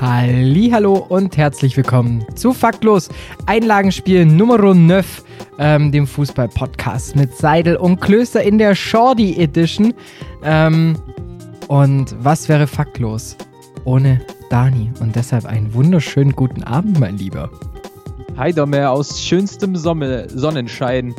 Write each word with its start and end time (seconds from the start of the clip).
Hallo 0.00 1.06
und 1.08 1.36
herzlich 1.36 1.76
willkommen 1.76 2.24
zu 2.34 2.52
Faktlos 2.52 3.08
Einlagenspiel 3.46 4.26
Nummer 4.26 4.58
9, 4.58 5.04
ähm, 5.58 5.92
dem 5.92 6.06
Fußball-Podcast 6.06 7.14
mit 7.14 7.34
Seidel 7.36 7.76
und 7.76 8.00
Klöster 8.00 8.42
in 8.42 8.58
der 8.58 8.74
Shorty 8.74 9.40
Edition. 9.40 9.94
Ähm, 10.42 10.96
und 11.68 12.14
was 12.18 12.48
wäre 12.48 12.66
faktlos 12.66 13.36
ohne 13.84 14.20
Dani? 14.50 14.90
Und 15.00 15.14
deshalb 15.14 15.46
einen 15.46 15.72
wunderschönen 15.72 16.32
guten 16.32 16.64
Abend, 16.64 16.98
mein 16.98 17.16
Lieber. 17.16 17.48
Hi 18.36 18.52
Domer, 18.52 18.90
aus 18.90 19.22
schönstem 19.22 19.76
Sonne, 19.76 20.28
Sonnenschein 20.28 21.14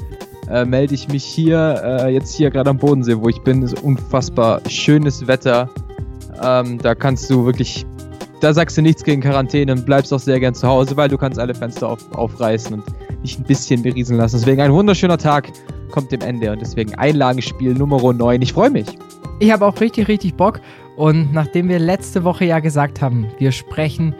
äh, 0.50 0.66
melde 0.66 0.94
ich 0.94 1.08
mich 1.08 1.24
hier, 1.24 1.82
äh, 1.84 2.14
jetzt 2.14 2.36
hier 2.36 2.52
gerade 2.52 2.72
am 2.72 2.78
Bodensee, 2.78 3.18
wo 3.18 3.30
ich 3.30 3.42
bin. 3.42 3.64
Es 3.64 3.72
ist 3.72 3.84
unfassbar 3.84 4.62
schönes 4.68 5.28
Wetter. 5.28 5.70
Ähm, 6.44 6.78
da 6.78 6.94
kannst 6.94 7.30
du 7.30 7.46
wirklich 7.46 7.86
da 8.42 8.54
sagst 8.54 8.78
du 8.78 8.82
nichts 8.82 9.04
gegen 9.04 9.22
Quarantäne 9.22 9.72
und 9.72 9.86
bleibst 9.86 10.14
auch 10.14 10.20
sehr 10.20 10.40
gern 10.40 10.54
zu 10.54 10.68
Hause, 10.68 10.98
weil 10.98 11.10
du 11.10 11.18
kannst 11.18 11.40
alle 11.40 11.56
Fenster 11.56 11.90
auf, 11.90 12.12
aufreißen 12.14 12.74
und 12.74 12.84
dich 13.24 13.40
ein 13.40 13.44
bisschen 13.44 13.82
berieseln 13.82 14.20
lassen. 14.20 14.38
Deswegen 14.38 14.62
ein 14.62 14.74
wunderschöner 14.74 15.18
Tag 15.18 15.52
kommt 15.92 16.12
dem 16.12 16.22
Ende 16.22 16.52
und 16.52 16.60
deswegen 16.60 16.94
Einlagenspiel 16.96 17.74
Nummer 17.74 18.14
9. 18.14 18.42
Ich 18.42 18.54
freue 18.54 18.70
mich. 18.70 18.88
Ich 19.40 19.52
habe 19.52 19.66
auch 19.66 19.80
richtig, 19.80 20.08
richtig 20.08 20.36
Bock. 20.36 20.62
Und 20.96 21.34
nachdem 21.34 21.68
wir 21.68 21.80
letzte 21.80 22.24
Woche 22.24 22.46
ja 22.46 22.60
gesagt 22.60 23.02
haben, 23.02 23.28
wir 23.38 23.52
sprechen 23.52 24.16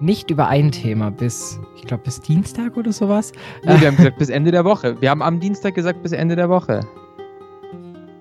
nicht 0.00 0.30
über 0.30 0.48
ein 0.48 0.72
Thema 0.72 1.10
bis, 1.10 1.60
ich 1.76 1.82
glaube, 1.82 2.02
bis 2.04 2.20
Dienstag 2.20 2.76
oder 2.76 2.92
sowas. 2.92 3.32
Nee, 3.64 3.80
wir 3.80 3.86
haben 3.88 3.96
gesagt 3.96 4.18
bis 4.18 4.28
Ende 4.28 4.50
der 4.50 4.64
Woche. 4.64 5.00
Wir 5.00 5.10
haben 5.10 5.22
am 5.22 5.38
Dienstag 5.38 5.74
gesagt 5.74 6.02
bis 6.02 6.12
Ende 6.12 6.36
der 6.36 6.48
Woche. 6.48 6.80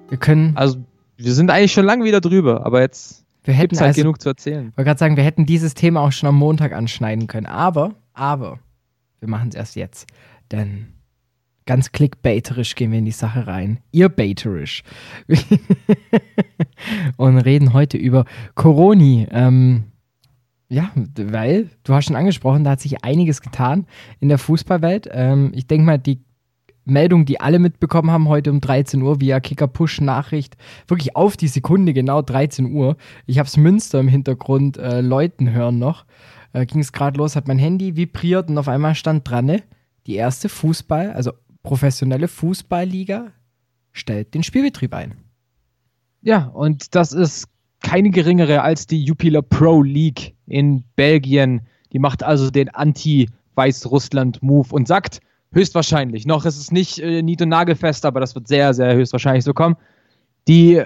Wir 0.10 0.18
können. 0.18 0.54
Also, 0.56 0.78
wir 1.18 1.34
sind 1.34 1.50
eigentlich 1.50 1.72
schon 1.72 1.86
lange 1.86 2.04
wieder 2.04 2.22
drüber, 2.22 2.66
aber 2.66 2.82
jetzt 2.82 3.21
wir 3.44 3.54
hätten 3.54 3.78
halt 3.78 3.88
also, 3.90 4.02
genug 4.02 4.22
zu 4.22 4.30
erzählen. 4.30 4.70
Ich 4.70 4.78
wollte 4.78 4.88
gerade 4.88 5.00
sagen, 5.00 5.18
wir 5.18 5.24
hätten 5.24 5.46
dieses 5.46 5.74
Thema 5.74 6.02
auch 6.02 6.12
schon 6.12 6.30
am 6.30 6.36
Montag 6.36 6.74
anschneiden 6.74 7.28
können. 7.28 7.48
Aber, 7.48 7.96
aber, 8.14 8.60
wir 9.20 9.30
machen 9.30 9.50
es 9.50 9.56
erst 9.56 9.76
jetzt. 9.76 10.08
Denn 10.52 10.88
ganz 11.66 11.92
clickbaiterisch 11.92 12.76
gehen 12.76 12.92
wir 12.92 13.00
in 13.00 13.06
die 13.06 13.12
Sache 13.12 13.48
rein. 13.48 13.80
Ihr 13.92 14.10
baiterisch. 14.10 14.84
Und 17.18 17.38
reden 17.40 17.74
heute 17.74 17.98
über 17.98 18.26
Coroni. 18.56 19.28
Ähm, 19.32 19.86
ja, 20.70 20.92
weil, 21.16 21.70
du 21.84 21.94
hast 21.94 22.06
schon 22.06 22.16
angesprochen, 22.16 22.64
da 22.64 22.72
hat 22.72 22.82
sich 22.82 23.04
einiges 23.04 23.42
getan 23.42 23.88
in 24.20 24.30
der 24.30 24.38
Fußballwelt. 24.38 25.10
Ähm, 25.12 25.52
ich 25.54 25.68
denke 25.68 25.86
mal, 25.86 25.98
die 25.98 26.22
Meldung, 26.86 27.26
die 27.26 27.40
alle 27.40 27.60
mitbekommen 27.60 28.12
haben, 28.12 28.28
heute 28.28 28.52
um 28.52 28.60
13 28.60 29.02
Uhr 29.02 29.22
via 29.22 29.40
Kicker-Push-Nachricht. 29.40 30.58
Wirklich 30.88 31.16
auf 31.16 31.38
die 31.38 31.48
Sekunde, 31.48 31.94
genau 31.94 32.22
13 32.22 32.74
Uhr. 32.74 32.98
Ich 33.26 33.40
habe 33.40 33.48
es 33.48 33.58
Münster 33.58 34.00
im 34.00 34.08
Hintergrund 34.08 34.78
äh, 34.78 35.02
läuten 35.02 35.52
hören 35.52 35.80
noch. 35.80 36.06
Äh, 36.54 36.66
Ging 36.66 36.82
es 36.82 36.92
gerade 36.92 37.18
los, 37.18 37.36
hat 37.36 37.48
mein 37.48 37.60
Handy 37.60 37.96
vibriert 37.96 38.50
und 38.50 38.58
auf 38.58 38.68
einmal 38.68 38.96
stand 38.96 39.30
dran, 39.30 39.62
die 40.08 40.16
erste 40.16 40.50
Fußball, 40.50 41.14
also 41.14 41.32
professionelle 41.64 42.28
Fußballliga, 42.28 43.32
stellt 43.92 44.34
den 44.34 44.44
Spielbetrieb 44.44 44.94
ein. 44.94 45.16
Ja, 46.22 46.46
und 46.46 46.96
das 46.96 47.14
ist 47.14 47.48
keine 47.82 48.12
geringere 48.12 48.62
als 48.62 48.88
die 48.88 49.04
Jupiler 49.04 49.42
Pro 49.42 49.82
League 49.82 50.36
in 50.46 50.84
Belgien. 50.96 51.62
Die 51.94 52.00
macht 52.00 52.24
also 52.24 52.52
den 52.52 52.70
Anti-Weißrussland-Move 52.70 54.70
und 54.72 54.88
sagt, 54.88 55.20
höchstwahrscheinlich. 55.54 56.26
Noch 56.26 56.46
ist 56.46 56.58
es 56.58 56.72
nicht 56.72 57.00
äh, 57.00 57.22
nied- 57.22 57.42
und 57.42 57.50
nagelfest, 57.50 58.06
aber 58.06 58.20
das 58.20 58.36
wird 58.36 58.48
sehr, 58.48 58.74
sehr 58.74 58.96
höchstwahrscheinlich 58.96 59.44
so 59.44 59.54
kommen. 59.54 59.76
Die 60.48 60.82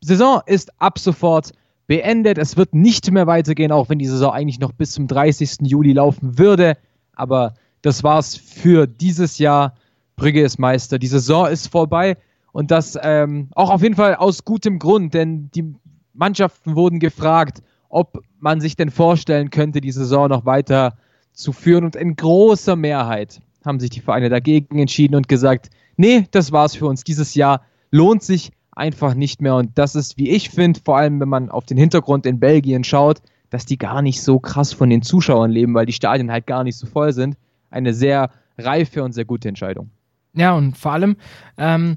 Saison 0.00 0.40
ist 0.46 0.70
ab 0.80 0.98
sofort 0.98 1.52
beendet. 1.86 2.38
Es 2.38 2.56
wird 2.56 2.74
nicht 2.74 3.10
mehr 3.10 3.26
weitergehen, 3.26 3.72
auch 3.72 3.88
wenn 3.88 3.98
die 3.98 4.06
Saison 4.06 4.32
eigentlich 4.32 4.58
noch 4.58 4.72
bis 4.72 4.92
zum 4.92 5.06
30. 5.06 5.58
Juli 5.62 5.92
laufen 5.92 6.38
würde. 6.38 6.76
Aber 7.14 7.54
das 7.82 8.02
war's 8.02 8.36
für 8.36 8.86
dieses 8.86 9.38
Jahr. 9.38 9.74
Brügge 10.16 10.42
ist 10.42 10.58
Meister. 10.58 10.98
Die 10.98 11.06
Saison 11.06 11.46
ist 11.46 11.68
vorbei. 11.68 12.16
Und 12.52 12.70
das 12.70 12.98
ähm, 13.02 13.48
auch 13.54 13.70
auf 13.70 13.82
jeden 13.82 13.96
Fall 13.96 14.14
aus 14.16 14.44
gutem 14.44 14.78
Grund, 14.78 15.12
denn 15.12 15.50
die 15.54 15.74
Mannschaften 16.14 16.74
wurden 16.74 17.00
gefragt, 17.00 17.62
ob 17.90 18.22
man 18.38 18.62
sich 18.62 18.76
denn 18.76 18.90
vorstellen 18.90 19.50
könnte, 19.50 19.82
die 19.82 19.92
Saison 19.92 20.28
noch 20.28 20.46
weiter 20.46 20.96
zu 21.32 21.52
führen. 21.52 21.84
Und 21.84 21.96
in 21.96 22.16
großer 22.16 22.74
Mehrheit 22.74 23.42
haben 23.66 23.80
sich 23.80 23.90
die 23.90 24.00
Vereine 24.00 24.28
dagegen 24.28 24.78
entschieden 24.78 25.14
und 25.14 25.28
gesagt, 25.28 25.70
nee, 25.96 26.26
das 26.30 26.52
war's 26.52 26.76
für 26.76 26.86
uns 26.86 27.04
dieses 27.04 27.34
Jahr, 27.34 27.62
lohnt 27.90 28.22
sich 28.22 28.52
einfach 28.72 29.14
nicht 29.14 29.40
mehr. 29.40 29.56
Und 29.56 29.76
das 29.76 29.94
ist, 29.94 30.16
wie 30.18 30.30
ich 30.30 30.50
finde, 30.50 30.80
vor 30.84 30.96
allem 30.96 31.20
wenn 31.20 31.28
man 31.28 31.50
auf 31.50 31.66
den 31.66 31.76
Hintergrund 31.76 32.26
in 32.26 32.38
Belgien 32.38 32.84
schaut, 32.84 33.20
dass 33.50 33.66
die 33.66 33.78
gar 33.78 34.02
nicht 34.02 34.22
so 34.22 34.38
krass 34.38 34.72
von 34.72 34.90
den 34.90 35.02
Zuschauern 35.02 35.50
leben, 35.50 35.74
weil 35.74 35.86
die 35.86 35.92
Stadien 35.92 36.30
halt 36.30 36.46
gar 36.46 36.64
nicht 36.64 36.76
so 36.76 36.86
voll 36.86 37.12
sind. 37.12 37.36
Eine 37.70 37.94
sehr 37.94 38.30
reife 38.58 39.02
und 39.02 39.12
sehr 39.12 39.24
gute 39.24 39.48
Entscheidung. 39.48 39.90
Ja, 40.34 40.54
und 40.54 40.76
vor 40.76 40.92
allem 40.92 41.16
ähm, 41.56 41.94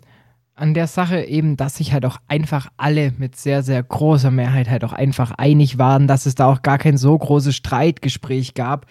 an 0.55 0.73
der 0.73 0.87
Sache 0.87 1.23
eben, 1.23 1.57
dass 1.57 1.77
sich 1.77 1.93
halt 1.93 2.05
auch 2.05 2.17
einfach 2.27 2.69
alle 2.77 3.13
mit 3.17 3.35
sehr, 3.35 3.63
sehr 3.63 3.81
großer 3.81 4.31
Mehrheit 4.31 4.69
halt 4.69 4.83
auch 4.83 4.93
einfach 4.93 5.31
einig 5.31 5.77
waren, 5.77 6.07
dass 6.07 6.25
es 6.25 6.35
da 6.35 6.45
auch 6.51 6.61
gar 6.61 6.77
kein 6.77 6.97
so 6.97 7.17
großes 7.17 7.55
Streitgespräch 7.55 8.53
gab. 8.53 8.85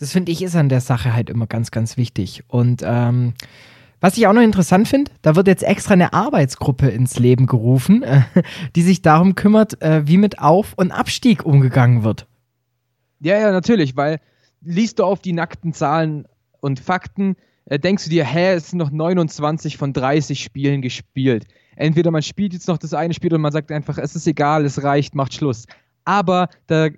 Das 0.00 0.12
finde 0.12 0.32
ich 0.32 0.42
ist 0.42 0.56
an 0.56 0.70
der 0.70 0.80
Sache 0.80 1.12
halt 1.12 1.28
immer 1.28 1.46
ganz, 1.46 1.70
ganz 1.70 1.98
wichtig. 1.98 2.42
Und 2.48 2.82
ähm, 2.82 3.34
was 4.00 4.16
ich 4.16 4.26
auch 4.26 4.32
noch 4.32 4.40
interessant 4.40 4.88
finde, 4.88 5.10
da 5.20 5.36
wird 5.36 5.46
jetzt 5.46 5.62
extra 5.62 5.92
eine 5.92 6.14
Arbeitsgruppe 6.14 6.88
ins 6.88 7.18
Leben 7.18 7.46
gerufen, 7.46 8.02
äh, 8.02 8.22
die 8.76 8.80
sich 8.80 9.02
darum 9.02 9.34
kümmert, 9.34 9.80
äh, 9.82 10.06
wie 10.06 10.16
mit 10.16 10.38
Auf- 10.40 10.72
und 10.74 10.90
Abstieg 10.90 11.44
umgegangen 11.44 12.02
wird. 12.02 12.26
Ja, 13.20 13.38
ja, 13.38 13.52
natürlich, 13.52 13.94
weil 13.94 14.20
liest 14.62 14.98
du 14.98 15.04
auf 15.04 15.20
die 15.20 15.34
nackten 15.34 15.74
Zahlen 15.74 16.26
und 16.60 16.80
Fakten, 16.80 17.36
äh, 17.66 17.78
denkst 17.78 18.04
du 18.04 18.10
dir, 18.10 18.24
hä, 18.24 18.54
es 18.54 18.70
sind 18.70 18.78
noch 18.78 18.90
29 18.90 19.76
von 19.76 19.92
30 19.92 20.42
Spielen 20.42 20.80
gespielt. 20.80 21.44
Entweder 21.76 22.10
man 22.10 22.22
spielt 22.22 22.54
jetzt 22.54 22.68
noch 22.68 22.78
das 22.78 22.94
eine 22.94 23.12
Spiel 23.12 23.34
und 23.34 23.42
man 23.42 23.52
sagt 23.52 23.70
einfach, 23.70 23.98
es 23.98 24.16
ist 24.16 24.26
egal, 24.26 24.64
es 24.64 24.82
reicht, 24.82 25.14
macht 25.14 25.34
Schluss. 25.34 25.66
Aber 26.06 26.48
da 26.66 26.88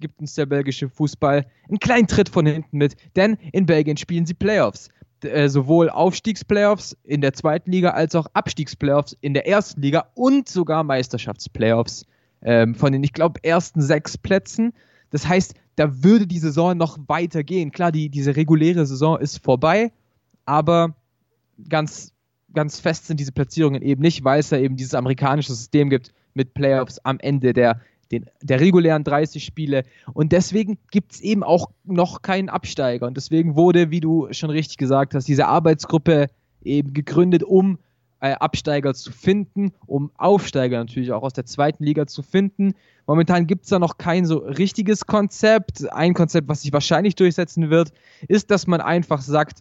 gibt 0.00 0.20
uns 0.20 0.34
der 0.34 0.46
belgische 0.46 0.88
Fußball 0.88 1.46
einen 1.68 1.78
kleinen 1.78 2.06
Tritt 2.06 2.28
von 2.28 2.46
hinten 2.46 2.78
mit, 2.78 2.96
denn 3.16 3.36
in 3.52 3.66
Belgien 3.66 3.96
spielen 3.96 4.26
sie 4.26 4.34
Playoffs. 4.34 4.88
Äh, 5.24 5.48
sowohl 5.48 5.90
Aufstiegsplayoffs 5.90 6.96
in 7.04 7.20
der 7.20 7.34
zweiten 7.34 7.70
Liga 7.70 7.90
als 7.90 8.14
auch 8.14 8.26
Abstiegsplayoffs 8.32 9.16
in 9.20 9.34
der 9.34 9.46
ersten 9.46 9.82
Liga 9.82 10.06
und 10.14 10.48
sogar 10.48 10.82
Meisterschaftsplayoffs 10.82 12.06
ähm, 12.42 12.74
von 12.74 12.92
den, 12.92 13.04
ich 13.04 13.12
glaube, 13.12 13.42
ersten 13.44 13.82
sechs 13.82 14.16
Plätzen. 14.16 14.72
Das 15.10 15.28
heißt, 15.28 15.54
da 15.76 16.02
würde 16.02 16.26
die 16.26 16.38
Saison 16.38 16.76
noch 16.76 16.98
weitergehen. 17.06 17.70
Klar, 17.70 17.92
die, 17.92 18.08
diese 18.08 18.34
reguläre 18.34 18.86
Saison 18.86 19.18
ist 19.18 19.44
vorbei, 19.44 19.92
aber 20.46 20.94
ganz, 21.68 22.14
ganz 22.54 22.80
fest 22.80 23.06
sind 23.06 23.20
diese 23.20 23.32
Platzierungen 23.32 23.82
eben 23.82 24.00
nicht, 24.00 24.24
weil 24.24 24.40
es 24.40 24.48
da 24.48 24.56
eben 24.56 24.76
dieses 24.76 24.94
amerikanische 24.94 25.52
System 25.52 25.90
gibt 25.90 26.14
mit 26.32 26.54
Playoffs 26.54 26.98
am 27.00 27.18
Ende 27.20 27.52
der 27.52 27.80
den, 28.10 28.26
der 28.42 28.60
regulären 28.60 29.04
30 29.04 29.44
Spiele. 29.44 29.84
Und 30.12 30.32
deswegen 30.32 30.78
gibt 30.90 31.12
es 31.12 31.20
eben 31.20 31.42
auch 31.42 31.70
noch 31.84 32.22
keinen 32.22 32.48
Absteiger. 32.48 33.06
Und 33.06 33.16
deswegen 33.16 33.56
wurde, 33.56 33.90
wie 33.90 34.00
du 34.00 34.28
schon 34.32 34.50
richtig 34.50 34.76
gesagt 34.78 35.14
hast, 35.14 35.28
diese 35.28 35.46
Arbeitsgruppe 35.46 36.26
eben 36.62 36.92
gegründet, 36.92 37.42
um 37.42 37.78
äh, 38.20 38.32
Absteiger 38.32 38.94
zu 38.94 39.12
finden, 39.12 39.72
um 39.86 40.10
Aufsteiger 40.16 40.78
natürlich 40.78 41.12
auch 41.12 41.22
aus 41.22 41.32
der 41.32 41.46
zweiten 41.46 41.84
Liga 41.84 42.06
zu 42.06 42.22
finden. 42.22 42.74
Momentan 43.06 43.46
gibt 43.46 43.64
es 43.64 43.70
da 43.70 43.78
noch 43.78 43.98
kein 43.98 44.26
so 44.26 44.38
richtiges 44.38 45.06
Konzept. 45.06 45.90
Ein 45.92 46.14
Konzept, 46.14 46.48
was 46.48 46.62
sich 46.62 46.72
wahrscheinlich 46.72 47.14
durchsetzen 47.14 47.70
wird, 47.70 47.92
ist, 48.28 48.50
dass 48.50 48.66
man 48.66 48.80
einfach 48.80 49.22
sagt, 49.22 49.60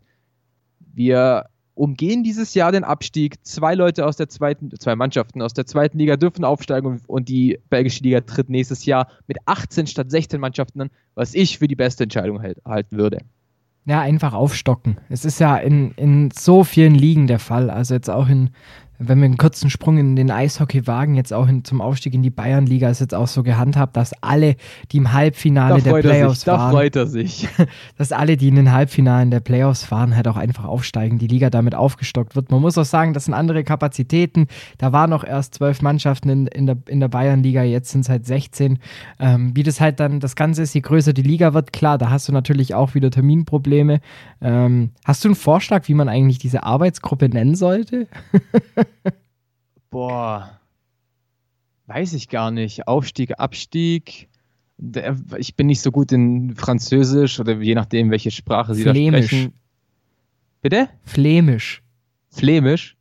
wir 0.94 1.46
umgehen 1.80 2.24
dieses 2.24 2.54
Jahr 2.54 2.72
den 2.72 2.84
Abstieg. 2.84 3.44
Zwei 3.46 3.74
Leute 3.74 4.06
aus 4.06 4.18
der 4.18 4.28
zweiten, 4.28 4.70
zwei 4.80 4.96
Mannschaften 4.96 5.42
aus 5.42 5.54
der 5.54 5.66
zweiten 5.66 5.98
Liga 5.98 6.18
dürfen 6.18 6.44
aufsteigen 6.44 7.02
und 7.08 7.30
die 7.30 7.58
belgische 7.70 8.04
Liga 8.04 8.22
tritt 8.22 8.50
nächstes 8.50 8.86
Jahr 8.86 9.08
mit 9.28 9.38
18 9.46 9.88
statt 9.88 10.12
16 10.12 10.40
Mannschaften 10.40 10.82
an, 10.82 10.90
was 11.16 11.34
ich 11.34 11.58
für 11.58 11.68
die 11.68 11.76
beste 11.76 12.04
Entscheidung 12.04 12.42
halt, 12.42 12.60
halten 12.66 12.98
würde. 12.98 13.20
Ja, 13.86 14.02
einfach 14.02 14.34
aufstocken. 14.34 14.98
Es 15.10 15.26
ist 15.26 15.40
ja 15.40 15.58
in, 15.58 15.92
in 15.92 16.32
so 16.32 16.64
vielen 16.64 16.96
Ligen 16.96 17.28
der 17.28 17.40
Fall. 17.40 17.70
Also 17.70 17.96
jetzt 17.96 18.10
auch 18.10 18.28
in 18.28 18.52
wenn 19.02 19.20
wir 19.20 19.26
einen 19.26 19.38
kurzen 19.38 19.70
Sprung 19.70 19.98
in 19.98 20.18
den 20.18 20.30
Eishockey 20.30 20.86
wagen, 20.86 21.16
jetzt 21.16 21.32
auch 21.32 21.48
in, 21.48 21.64
zum 21.64 21.80
Aufstieg 21.80 22.14
in 22.14 22.22
die 22.22 22.30
Bayernliga, 22.30 22.90
ist 22.90 23.00
jetzt 23.00 23.16
auch 23.16 23.28
so 23.28 23.44
gehandhabt, 23.44 23.96
dass 23.96 24.12
alle, 24.22 24.58
die 24.92 24.98
im 24.98 25.14
Halbfinale 25.14 25.82
der 25.82 26.02
Playoffs 26.02 26.42
sich, 26.42 26.48
waren, 26.48 26.60
da 26.60 26.78
freut 26.78 26.96
er 26.98 27.08
sich. 27.08 27.48
dass 27.98 28.12
alle, 28.12 28.36
die 28.36 28.50
in 28.50 28.56
den 28.56 28.74
Halbfinalen 28.74 29.32
der 29.32 29.40
Playoffs 29.40 29.86
fahren, 29.86 30.18
halt 30.18 30.28
auch 30.28 30.36
einfach 30.36 30.66
aufsteigen, 30.66 31.18
die 31.18 31.28
Liga 31.28 31.50
damit 31.50 31.76
aufgestockt 31.76 32.36
wird. 32.36 32.52
Man 32.52 32.60
muss 32.60 32.78
auch 32.78 32.86
sagen, 32.86 33.14
das 33.14 33.26
sind 33.26 33.34
andere 33.34 33.64
Kapazitäten. 33.64 34.48
Da 34.78 34.92
waren 34.92 35.10
noch 35.10 35.24
erst 35.24 35.56
zwölf 35.56 35.82
Mannschaften 35.82 36.28
in, 36.28 36.48
in, 36.48 36.66
der, 36.66 36.78
in 36.88 37.00
der 37.00 37.08
Bayernliga, 37.08 37.64
jetzt 37.64 37.92
sind 37.92 38.02
es 38.02 38.10
halt 38.10 38.26
16. 38.26 38.80
Ähm, 39.20 39.56
wie 39.56 39.64
das 39.64 39.80
halt 39.80 40.02
dann 40.02 40.20
das 40.20 40.36
Ganze 40.36 40.64
ist, 40.64 40.74
je 40.74 40.82
größer 40.82 41.14
die 41.14 41.22
Liga 41.22 41.54
wird, 41.54 41.72
klar, 41.72 41.98
da 41.98 42.10
hast 42.10 42.28
du 42.28 42.34
natürlich 42.34 42.76
auch 42.76 42.96
wieder 42.96 43.12
Terminprobleme. 43.12 44.02
Ähm, 44.42 44.92
hast 45.06 45.24
du 45.24 45.30
einen 45.30 45.36
Vorschlag, 45.36 45.88
wie 45.88 45.94
man 45.94 46.10
eigentlich 46.10 46.38
diese 46.38 46.64
Arbeitsgruppe 46.64 47.30
nennen 47.30 47.56
sollte? 47.56 48.08
Boah. 49.90 50.60
Weiß 51.88 52.14
ich 52.14 52.30
gar 52.30 52.52
nicht. 52.52 52.88
Aufstieg, 52.88 53.40
Abstieg. 53.40 54.30
Ich 55.38 55.56
bin 55.56 55.68
nicht 55.68 55.82
so 55.82 55.92
gut 55.92 56.12
in 56.12 56.56
Französisch 56.56 57.40
oder 57.40 57.54
je 57.54 57.76
nachdem, 57.76 58.12
welche 58.12 58.32
Sprache 58.32 58.76
Sie 58.76 58.84
Flämisch. 58.84 59.22
da 59.22 59.28
sprechen. 59.28 59.54
Bitte? 60.62 60.90
Flämisch. 61.04 61.84
Flämisch? 62.30 62.96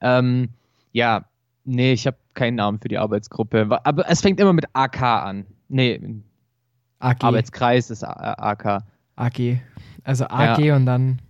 Ähm, 0.00 0.48
ja, 0.92 1.26
nee, 1.64 1.92
ich 1.92 2.06
habe 2.06 2.16
keinen 2.34 2.56
Namen 2.56 2.80
für 2.80 2.88
die 2.88 2.98
Arbeitsgruppe. 2.98 3.80
Aber 3.84 4.08
es 4.08 4.22
fängt 4.22 4.40
immer 4.40 4.52
mit 4.52 4.66
AK 4.72 5.02
an. 5.02 5.46
Nee, 5.68 6.00
AG. 7.00 7.22
Arbeitskreis 7.22 7.90
ist 7.90 8.04
AK. 8.04 8.84
AG. 9.16 9.60
Also 10.04 10.26
AG 10.26 10.58
ja. 10.58 10.76
und 10.76 10.86
dann 10.86 11.20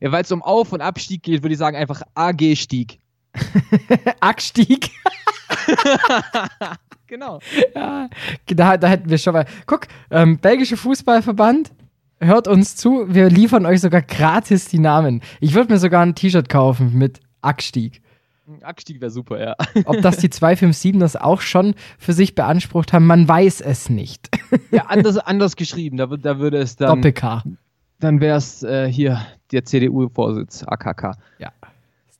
ja, 0.00 0.12
Weil 0.12 0.22
es 0.22 0.32
um 0.32 0.42
Auf- 0.42 0.72
und 0.72 0.80
Abstieg 0.80 1.22
geht, 1.22 1.42
würde 1.42 1.52
ich 1.52 1.58
sagen 1.58 1.76
einfach 1.76 2.02
AG-Stieg. 2.14 2.98
Abstieg. 4.20 4.90
genau. 7.06 7.40
Ja, 7.74 8.08
da, 8.46 8.76
da 8.76 8.88
hätten 8.88 9.10
wir 9.10 9.18
schon 9.18 9.34
mal. 9.34 9.46
Guck, 9.66 9.86
ähm, 10.10 10.38
belgische 10.38 10.76
Fußballverband, 10.76 11.72
hört 12.20 12.48
uns 12.48 12.76
zu. 12.76 13.06
Wir 13.08 13.28
liefern 13.28 13.66
euch 13.66 13.80
sogar 13.80 14.02
gratis 14.02 14.66
die 14.68 14.78
Namen. 14.78 15.22
Ich 15.40 15.54
würde 15.54 15.72
mir 15.72 15.78
sogar 15.78 16.02
ein 16.02 16.14
T-Shirt 16.14 16.48
kaufen 16.48 16.94
mit 16.94 17.20
Ackstieg. 17.42 18.02
Ackstieg 18.62 19.00
wäre 19.00 19.10
super, 19.10 19.38
ja. 19.40 19.56
Ob 19.84 20.00
das 20.00 20.16
die 20.18 20.30
257 20.30 20.98
das 20.98 21.16
auch 21.16 21.42
schon 21.42 21.74
für 21.98 22.14
sich 22.14 22.34
beansprucht 22.34 22.92
haben, 22.92 23.06
man 23.06 23.28
weiß 23.28 23.60
es 23.60 23.90
nicht. 23.90 24.30
ja, 24.70 24.86
anders, 24.86 25.18
anders 25.18 25.56
geschrieben. 25.56 25.98
Da, 25.98 26.06
da 26.06 26.38
würde 26.38 26.58
es 26.58 26.76
dann. 26.76 26.96
Doppel-K. 26.96 27.42
Dann 28.00 28.20
wäre 28.20 28.38
es 28.38 28.62
äh, 28.62 28.90
hier 28.90 29.20
der 29.52 29.64
CDU-Vorsitz, 29.64 30.64
AKK. 30.64 31.12
Ja. 31.38 31.52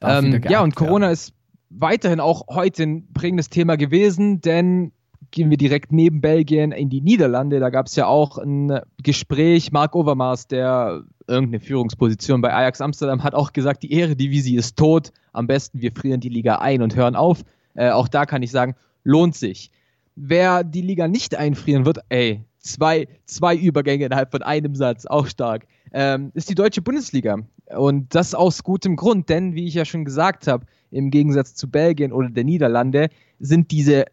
Ähm, 0.00 0.40
ja, 0.48 0.62
und 0.62 0.74
Corona 0.74 1.06
werden. 1.06 1.12
ist 1.12 1.34
weiterhin 1.70 2.20
auch 2.20 2.46
heute 2.48 2.84
ein 2.84 3.12
prägendes 3.12 3.50
Thema 3.50 3.76
gewesen, 3.76 4.40
denn 4.40 4.92
gehen 5.30 5.50
wir 5.50 5.56
direkt 5.56 5.92
neben 5.92 6.20
Belgien 6.20 6.72
in 6.72 6.88
die 6.88 7.00
Niederlande. 7.00 7.60
Da 7.60 7.70
gab 7.70 7.86
es 7.86 7.96
ja 7.96 8.06
auch 8.06 8.38
ein 8.38 8.80
Gespräch. 9.02 9.72
Mark 9.72 9.94
Overmars, 9.94 10.46
der 10.46 11.02
irgendeine 11.26 11.60
Führungsposition 11.60 12.40
bei 12.40 12.54
Ajax 12.54 12.80
Amsterdam, 12.80 13.22
hat 13.22 13.34
auch 13.34 13.52
gesagt, 13.52 13.82
die 13.82 13.92
Eredivisie 13.92 14.56
ist 14.56 14.76
tot. 14.76 15.12
Am 15.32 15.46
besten 15.46 15.80
wir 15.80 15.92
frieren 15.92 16.20
die 16.20 16.30
Liga 16.30 16.56
ein 16.56 16.82
und 16.82 16.96
hören 16.96 17.14
auf. 17.14 17.42
Äh, 17.74 17.90
auch 17.90 18.08
da 18.08 18.24
kann 18.24 18.42
ich 18.42 18.50
sagen, 18.50 18.74
lohnt 19.04 19.34
sich. 19.34 19.70
Wer 20.16 20.64
die 20.64 20.82
Liga 20.82 21.06
nicht 21.06 21.36
einfrieren 21.36 21.84
wird, 21.84 21.98
ey, 22.08 22.44
zwei, 22.58 23.08
zwei 23.24 23.56
Übergänge 23.56 24.06
innerhalb 24.06 24.30
von 24.30 24.42
einem 24.42 24.74
Satz, 24.74 25.06
auch 25.06 25.26
stark, 25.26 25.66
ähm, 25.92 26.30
ist 26.34 26.50
die 26.50 26.54
deutsche 26.54 26.82
Bundesliga. 26.82 27.38
Und 27.76 28.14
das 28.14 28.34
aus 28.34 28.62
gutem 28.62 28.96
Grund, 28.96 29.28
denn 29.28 29.54
wie 29.54 29.66
ich 29.66 29.74
ja 29.74 29.84
schon 29.84 30.04
gesagt 30.04 30.46
habe, 30.46 30.66
im 30.90 31.10
Gegensatz 31.10 31.54
zu 31.54 31.70
Belgien 31.70 32.12
oder 32.12 32.30
der 32.30 32.44
Niederlande 32.44 33.10
sind 33.40 33.70
diese 33.70 34.06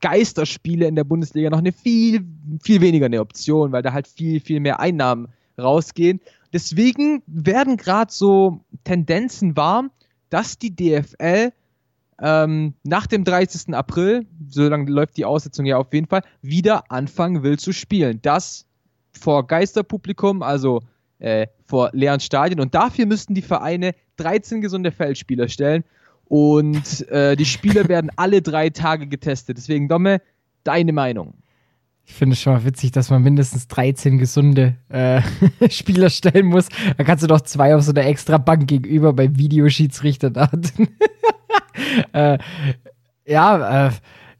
Geisterspiele 0.00 0.86
in 0.86 0.94
der 0.94 1.04
Bundesliga 1.04 1.50
noch 1.50 1.58
eine 1.58 1.72
viel, 1.72 2.24
viel 2.62 2.80
weniger 2.80 3.06
eine 3.06 3.20
Option, 3.20 3.72
weil 3.72 3.82
da 3.82 3.92
halt 3.92 4.06
viel, 4.06 4.40
viel 4.40 4.60
mehr 4.60 4.80
Einnahmen 4.80 5.28
rausgehen. 5.58 6.20
Deswegen 6.52 7.22
werden 7.26 7.76
gerade 7.76 8.12
so 8.12 8.60
Tendenzen 8.84 9.56
warm, 9.56 9.90
dass 10.28 10.58
die 10.58 10.74
DFL 10.74 11.52
ähm, 12.20 12.74
nach 12.84 13.06
dem 13.06 13.24
30. 13.24 13.74
April, 13.74 14.26
so 14.48 14.68
lange 14.68 14.90
läuft 14.90 15.16
die 15.16 15.24
Aussetzung 15.24 15.66
ja 15.66 15.78
auf 15.78 15.92
jeden 15.92 16.06
Fall, 16.06 16.22
wieder 16.42 16.90
anfangen 16.90 17.42
will 17.42 17.58
zu 17.58 17.72
spielen. 17.72 18.20
Das 18.22 18.66
vor 19.12 19.46
Geisterpublikum, 19.46 20.42
also 20.42 20.82
äh, 21.18 21.46
vor 21.66 21.90
leeren 21.92 22.20
Stadien. 22.20 22.60
Und 22.60 22.74
dafür 22.74 23.06
müssten 23.06 23.34
die 23.34 23.42
Vereine 23.42 23.94
13 24.16 24.60
gesunde 24.60 24.92
Feldspieler 24.92 25.48
stellen. 25.48 25.84
Und 26.24 27.08
äh, 27.08 27.36
die 27.36 27.44
Spieler 27.44 27.88
werden 27.88 28.10
alle 28.16 28.42
drei 28.42 28.70
Tage 28.70 29.06
getestet. 29.06 29.56
Deswegen, 29.56 29.88
Domme, 29.88 30.20
deine 30.64 30.92
Meinung. 30.92 31.34
Ich 32.10 32.16
finde 32.16 32.34
es 32.34 32.42
schon 32.42 32.52
mal 32.52 32.64
witzig, 32.64 32.90
dass 32.90 33.08
man 33.08 33.22
mindestens 33.22 33.68
13 33.68 34.18
gesunde 34.18 34.74
äh, 34.88 35.22
Spieler 35.70 36.10
stellen 36.10 36.46
muss. 36.46 36.68
Da 36.96 37.04
kannst 37.04 37.22
du 37.22 37.28
doch 37.28 37.40
zwei 37.40 37.74
auf 37.74 37.82
so 37.82 37.92
einer 37.92 38.04
extra 38.04 38.36
Bank 38.36 38.66
gegenüber 38.66 39.12
beim 39.12 39.38
Videoschiedsrichter 39.38 40.30
da. 40.30 40.50
äh, 42.12 42.38
ja, 43.24 43.86
äh, 43.86 43.90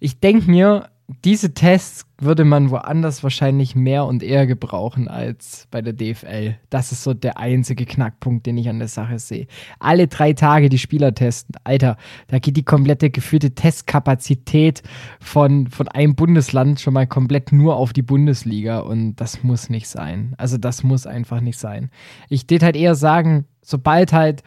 ich 0.01 0.19
denke 0.19 0.51
mir, 0.51 0.90
diese 1.25 1.55
Tests 1.55 2.07
würde 2.19 2.45
man 2.45 2.71
woanders 2.71 3.23
wahrscheinlich 3.23 3.75
mehr 3.75 4.05
und 4.05 4.23
eher 4.23 4.47
gebrauchen 4.47 5.09
als 5.09 5.67
bei 5.71 5.81
der 5.81 5.93
DFL. 5.93 6.57
Das 6.69 6.93
ist 6.93 7.03
so 7.03 7.15
der 7.15 7.39
einzige 7.39 7.87
Knackpunkt, 7.87 8.47
den 8.47 8.59
ich 8.59 8.69
an 8.69 8.79
der 8.79 8.89
Sache 8.89 9.19
sehe. 9.19 9.47
Alle 9.79 10.07
drei 10.07 10.35
Tage 10.35 10.69
die 10.69 10.79
Spieler 10.79 11.15
testen. 11.15 11.55
Alter, 11.65 11.97
da 12.29 12.39
geht 12.39 12.57
die 12.57 12.65
komplette 12.65 13.11
geführte 13.11 13.55
Testkapazität 13.55 14.83
von, 15.21 15.67
von 15.69 15.89
einem 15.89 16.15
Bundesland 16.15 16.81
schon 16.81 16.95
mal 16.95 17.07
komplett 17.07 17.53
nur 17.53 17.77
auf 17.77 17.93
die 17.93 18.03
Bundesliga 18.03 18.81
und 18.81 19.17
das 19.17 19.43
muss 19.43 19.71
nicht 19.71 19.89
sein. 19.89 20.35
Also 20.37 20.59
das 20.59 20.83
muss 20.83 21.07
einfach 21.07 21.41
nicht 21.41 21.59
sein. 21.59 21.91
Ich 22.29 22.49
würde 22.51 22.67
halt 22.67 22.77
eher 22.77 22.95
sagen, 22.95 23.47
sobald 23.63 24.13
halt 24.13 24.43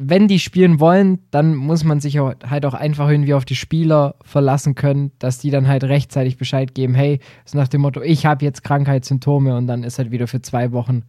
wenn 0.00 0.28
die 0.28 0.38
spielen 0.38 0.78
wollen, 0.78 1.18
dann 1.32 1.56
muss 1.56 1.82
man 1.82 1.98
sich 1.98 2.18
halt 2.18 2.64
auch 2.64 2.74
einfach 2.74 3.08
irgendwie 3.08 3.34
auf 3.34 3.44
die 3.44 3.56
Spieler 3.56 4.14
verlassen 4.22 4.76
können, 4.76 5.10
dass 5.18 5.38
die 5.38 5.50
dann 5.50 5.66
halt 5.66 5.82
rechtzeitig 5.82 6.36
Bescheid 6.36 6.72
geben, 6.72 6.94
hey, 6.94 7.18
so 7.44 7.58
nach 7.58 7.66
dem 7.66 7.80
Motto, 7.80 8.00
ich 8.00 8.24
habe 8.24 8.44
jetzt 8.44 8.62
Krankheitssymptome 8.62 9.56
und 9.56 9.66
dann 9.66 9.82
ist 9.82 9.98
halt 9.98 10.12
wieder 10.12 10.28
für 10.28 10.40
zwei 10.40 10.70
Wochen 10.70 11.02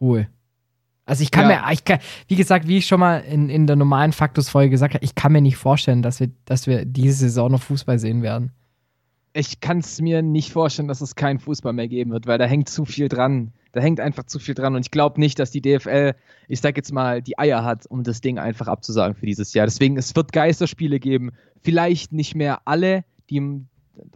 Ruhe. 0.00 0.28
Also 1.04 1.24
ich 1.24 1.32
kann 1.32 1.50
ja. 1.50 1.62
mir, 1.66 1.72
ich 1.72 1.84
kann, 1.84 1.98
wie 2.28 2.36
gesagt, 2.36 2.68
wie 2.68 2.78
ich 2.78 2.86
schon 2.86 3.00
mal 3.00 3.18
in, 3.18 3.48
in 3.48 3.66
der 3.66 3.74
normalen 3.74 4.12
Faktus-Folge 4.12 4.70
gesagt 4.70 4.94
habe, 4.94 5.04
ich 5.04 5.16
kann 5.16 5.32
mir 5.32 5.40
nicht 5.42 5.56
vorstellen, 5.56 6.02
dass 6.02 6.20
wir, 6.20 6.30
dass 6.44 6.68
wir 6.68 6.84
diese 6.84 7.16
Saison 7.16 7.50
noch 7.50 7.62
Fußball 7.62 7.98
sehen 7.98 8.22
werden. 8.22 8.52
Ich 9.32 9.58
kann 9.58 9.78
es 9.78 10.00
mir 10.00 10.22
nicht 10.22 10.52
vorstellen, 10.52 10.86
dass 10.86 11.00
es 11.00 11.16
keinen 11.16 11.40
Fußball 11.40 11.72
mehr 11.72 11.88
geben 11.88 12.12
wird, 12.12 12.28
weil 12.28 12.38
da 12.38 12.44
hängt 12.44 12.68
zu 12.68 12.84
viel 12.84 13.08
dran. 13.08 13.50
Da 13.72 13.80
hängt 13.80 14.00
einfach 14.00 14.24
zu 14.24 14.38
viel 14.38 14.54
dran 14.54 14.74
und 14.74 14.82
ich 14.82 14.90
glaube 14.90 15.18
nicht, 15.18 15.38
dass 15.38 15.50
die 15.50 15.62
DFL, 15.62 16.14
ich 16.48 16.60
sag 16.60 16.76
jetzt 16.76 16.92
mal, 16.92 17.22
die 17.22 17.38
Eier 17.38 17.64
hat, 17.64 17.86
um 17.86 18.02
das 18.02 18.20
Ding 18.20 18.38
einfach 18.38 18.68
abzusagen 18.68 19.14
für 19.14 19.26
dieses 19.26 19.54
Jahr. 19.54 19.66
Deswegen, 19.66 19.96
es 19.96 20.14
wird 20.14 20.32
Geisterspiele 20.32 21.00
geben. 21.00 21.32
Vielleicht 21.62 22.12
nicht 22.12 22.34
mehr 22.34 22.60
alle, 22.66 23.04
die, 23.30 23.40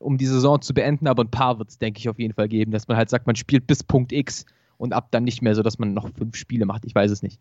um 0.01 0.19
die 0.19 0.27
Saison 0.27 0.61
zu 0.61 0.75
beenden, 0.75 1.07
aber 1.07 1.25
ein 1.25 1.31
paar 1.31 1.59
wird 1.59 1.71
es, 1.71 1.79
denke 1.79 1.99
ich, 1.99 2.09
auf 2.09 2.19
jeden 2.19 2.35
Fall 2.35 2.49
geben, 2.49 2.71
dass 2.71 2.87
man 2.87 2.97
halt 2.97 3.09
sagt, 3.09 3.27
man 3.27 3.37
spielt 3.37 3.67
bis 3.67 3.83
Punkt 3.83 4.13
X 4.13 4.45
und 4.79 4.93
ab 4.93 5.09
dann 5.11 5.25
nicht 5.25 5.43
mehr, 5.43 5.55
so 5.55 5.63
dass 5.63 5.79
man 5.79 5.95
noch 5.95 6.11
fünf 6.17 6.37
Spiele 6.37 6.67
macht. 6.67 6.85
Ich 6.85 6.95
weiß 6.95 7.11
es 7.11 7.23
nicht. 7.23 7.41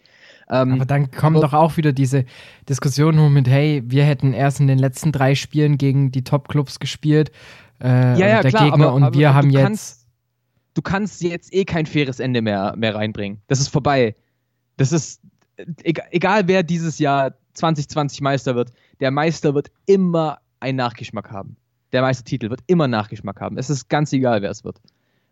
Ähm, 0.50 0.74
aber 0.74 0.86
dann 0.86 1.12
kommen 1.12 1.42
doch 1.42 1.54
auch 1.54 1.78
wieder 1.78 1.92
diese 1.92 2.26
Diskussionen 2.70 3.34
mit, 3.34 3.48
hey, 3.48 3.84
wir 3.86 4.06
hätten 4.06 4.34
erst 4.34 4.60
in 4.60 4.68
den 4.68 4.80
letzten 4.80 5.12
drei 5.12 5.36
Spielen 5.36 5.78
gegen 5.78 6.12
die 6.12 6.24
Top-Clubs 6.24 6.80
gespielt. 6.80 7.32
Äh, 7.82 7.88
ja, 7.88 8.28
ja, 8.28 8.42
der 8.42 8.52
klar, 8.52 8.70
Gegner 8.70 8.86
aber, 8.86 8.94
und 8.94 9.04
aber 9.04 9.18
wir 9.18 9.34
haben 9.34 9.52
du 9.52 9.60
jetzt. 9.60 10.05
Du 10.76 10.82
kannst 10.82 11.24
jetzt 11.24 11.54
eh 11.54 11.66
kein 11.66 11.86
faires 11.86 12.20
Ende 12.20 12.42
mehr, 12.42 12.76
mehr 12.76 12.94
reinbringen. 12.94 13.42
Das 13.48 13.60
ist 13.60 13.70
vorbei. 13.70 14.16
Das 14.78 14.92
ist, 14.92 15.22
egal, 15.84 16.08
egal 16.12 16.48
wer 16.48 16.64
dieses 16.64 17.00
Jahr 17.00 17.34
2020 17.54 18.22
Meister 18.22 18.56
wird, 18.56 18.72
der 19.00 19.10
Meister 19.10 19.56
wird 19.56 19.72
immer 19.86 20.40
einen 20.60 20.78
Nachgeschmack 20.78 21.32
haben. 21.32 21.56
Der 21.94 22.02
Meistertitel 22.02 22.50
wird 22.50 22.60
immer 22.68 22.88
Nachgeschmack 22.90 23.40
haben. 23.40 23.58
Es 23.58 23.70
ist 23.70 23.88
ganz 23.88 24.12
egal, 24.12 24.42
wer 24.42 24.52
es 24.52 24.66
wird. 24.66 24.82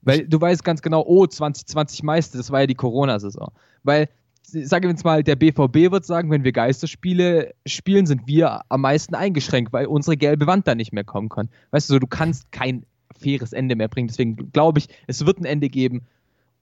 Weil 0.02 0.28
du 0.28 0.40
weißt 0.40 0.64
ganz 0.64 0.82
genau, 0.82 1.04
oh, 1.06 1.28
2020 1.28 2.04
Meister, 2.04 2.38
das 2.38 2.50
war 2.52 2.62
ja 2.62 2.68
die 2.68 2.76
Corona-Saison. 2.76 3.52
Weil, 3.84 4.10
sagen 4.44 4.84
wir 4.84 4.92
jetzt 4.92 5.04
mal, 5.04 5.24
der 5.24 5.36
BVB 5.36 5.92
wird 5.92 6.06
sagen, 6.06 6.32
wenn 6.32 6.46
wir 6.46 6.54
Geisterspiele 6.54 7.54
spielen, 7.66 8.06
sind 8.06 8.28
wir 8.28 8.62
am 8.70 8.82
meisten 8.82 9.16
eingeschränkt, 9.16 9.74
weil 9.74 9.88
unsere 9.88 10.16
gelbe 10.16 10.48
Wand 10.48 10.68
da 10.68 10.76
nicht 10.76 10.94
mehr 10.94 11.04
kommen 11.04 11.30
kann. 11.30 11.50
Weißt 11.72 11.90
du, 11.90 12.00
du 12.00 12.08
kannst 12.08 12.52
kein 12.52 12.86
faires 13.24 13.54
Ende 13.54 13.76
mehr 13.76 13.88
bringen. 13.88 14.08
Deswegen 14.08 14.52
glaube 14.52 14.80
ich, 14.80 14.88
es 15.08 15.26
wird 15.26 15.40
ein 15.40 15.46
Ende 15.46 15.70
geben. 15.70 16.04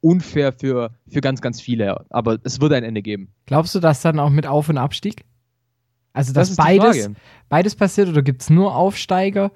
Unfair 0.02 0.52
für, 0.52 0.92
für 1.08 1.22
ganz, 1.22 1.42
ganz 1.42 1.62
viele, 1.62 2.06
aber 2.10 2.40
es 2.44 2.60
wird 2.60 2.74
ein 2.74 2.84
Ende 2.84 3.04
geben. 3.04 3.30
Glaubst 3.46 3.76
du 3.76 3.80
das 3.80 4.02
dann 4.02 4.20
auch 4.20 4.32
mit 4.32 4.48
Auf- 4.48 4.70
und 4.70 4.80
Abstieg? 4.80 5.26
Also, 6.14 6.34
dass 6.34 6.50
das 6.50 6.58
beides, 6.58 7.10
beides 7.50 7.76
passiert 7.76 8.10
oder 8.10 8.22
gibt 8.22 8.42
es 8.42 8.50
nur 8.50 8.76
Aufsteiger? 8.76 9.52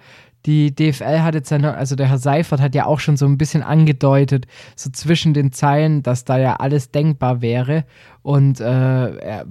Die 0.45 0.73
DFL 0.73 1.21
hat 1.21 1.33
jetzt 1.33 1.49
ja, 1.49 1.57
also 1.57 1.95
der 1.95 2.07
Herr 2.07 2.19
Seifert 2.19 2.61
hat 2.61 2.75
ja 2.75 2.85
auch 2.85 2.99
schon 2.99 3.17
so 3.17 3.25
ein 3.25 3.37
bisschen 3.37 3.63
angedeutet, 3.63 4.45
so 4.75 4.91
zwischen 4.91 5.33
den 5.33 5.51
Zeilen, 5.51 6.03
dass 6.03 6.23
da 6.23 6.37
ja 6.37 6.57
alles 6.57 6.91
denkbar 6.91 7.41
wäre. 7.41 7.85
Und 8.21 8.61
äh, 8.61 9.43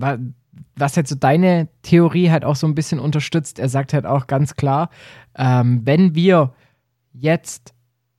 was 0.76 0.96
halt 0.96 1.08
so 1.08 1.16
deine 1.16 1.68
Theorie 1.82 2.30
halt 2.30 2.44
auch 2.44 2.56
so 2.56 2.66
ein 2.66 2.76
bisschen 2.76 3.00
unterstützt, 3.00 3.58
er 3.58 3.68
sagt 3.68 3.92
halt 3.92 4.06
auch 4.06 4.28
ganz 4.28 4.54
klar, 4.54 4.88
ähm, 5.36 5.82
wenn 5.84 6.14
wir 6.14 6.54
jetzt 7.14 7.74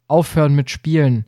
aufhören 0.08 0.56
mit 0.56 0.70
Spielen 0.70 1.26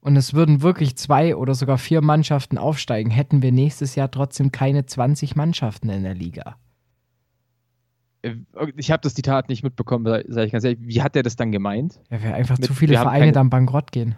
und 0.00 0.16
es 0.16 0.34
würden 0.34 0.62
wirklich 0.62 0.96
zwei 0.96 1.36
oder 1.36 1.54
sogar 1.54 1.78
vier 1.78 2.02
Mannschaften 2.02 2.58
aufsteigen, 2.58 3.10
hätten 3.10 3.42
wir 3.42 3.52
nächstes 3.52 3.94
Jahr 3.94 4.10
trotzdem 4.10 4.52
keine 4.52 4.86
20 4.86 5.36
Mannschaften 5.36 5.88
in 5.90 6.02
der 6.02 6.14
Liga. 6.14 6.56
Äh, 8.22 8.34
ich 8.76 8.90
habe 8.90 9.00
das 9.02 9.14
Zitat 9.14 9.48
nicht 9.48 9.62
mitbekommen, 9.62 10.04
sage 10.28 10.46
ich 10.46 10.52
ganz 10.52 10.64
ehrlich. 10.64 10.80
Wie 10.82 11.02
hat 11.02 11.16
er 11.16 11.22
das 11.22 11.36
dann 11.36 11.52
gemeint? 11.52 12.00
Ja, 12.10 12.22
weil 12.22 12.34
einfach 12.34 12.58
Mit, 12.58 12.66
zu 12.66 12.74
viele 12.74 12.96
Vereine 12.96 13.32
dann 13.32 13.50
bankrott 13.50 13.92
gehen. 13.92 14.16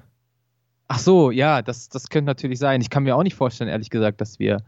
Ach 0.89 0.99
so, 0.99 1.31
ja, 1.31 1.63
das, 1.63 1.89
das 1.89 2.09
könnte 2.09 2.27
natürlich 2.27 2.59
sein. 2.59 2.81
Ich 2.81 2.91
kann 2.91 3.05
mir 3.05 3.17
auch 3.17 3.23
nicht 3.23 3.35
vorstellen, 3.35 3.71
ehrlich 3.71 3.91
gesagt, 3.91 4.21
dass 4.21 4.39
wir 4.39 4.59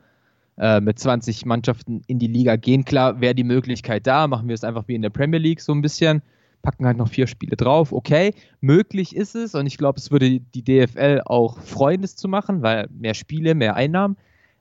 äh, 0.58 0.80
mit 0.80 0.98
20 0.98 1.44
Mannschaften 1.44 2.02
in 2.06 2.18
die 2.18 2.26
Liga 2.26 2.56
gehen. 2.56 2.84
Klar, 2.84 3.20
wäre 3.20 3.34
die 3.34 3.44
Möglichkeit 3.44 4.06
da, 4.06 4.26
machen 4.26 4.48
wir 4.48 4.54
es 4.54 4.64
einfach 4.64 4.88
wie 4.88 4.94
in 4.94 5.02
der 5.02 5.10
Premier 5.10 5.38
League 5.38 5.60
so 5.60 5.72
ein 5.72 5.82
bisschen, 5.82 6.22
packen 6.62 6.86
halt 6.86 6.96
noch 6.96 7.08
vier 7.08 7.26
Spiele 7.26 7.56
drauf. 7.56 7.92
Okay, 7.92 8.34
möglich 8.60 9.14
ist 9.14 9.34
es 9.34 9.54
und 9.54 9.66
ich 9.66 9.78
glaube, 9.78 9.98
es 9.98 10.10
würde 10.10 10.40
die 10.40 10.62
DFL 10.62 11.22
auch 11.24 11.60
freuen, 11.60 12.02
das 12.02 12.16
zu 12.16 12.28
machen, 12.28 12.62
weil 12.62 12.88
mehr 12.90 13.14
Spiele, 13.14 13.54
mehr 13.54 13.76
Einnahmen. 13.76 14.16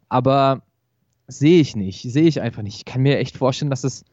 Aber 0.10 0.62
sehe 1.28 1.60
ich 1.60 1.76
nicht, 1.76 2.02
sehe 2.04 2.28
ich 2.28 2.42
einfach 2.42 2.62
nicht. 2.62 2.78
Ich 2.78 2.86
kann 2.86 3.02
mir 3.02 3.18
echt 3.18 3.38
vorstellen, 3.38 3.72
dass 3.72 3.84
es, 3.84 4.06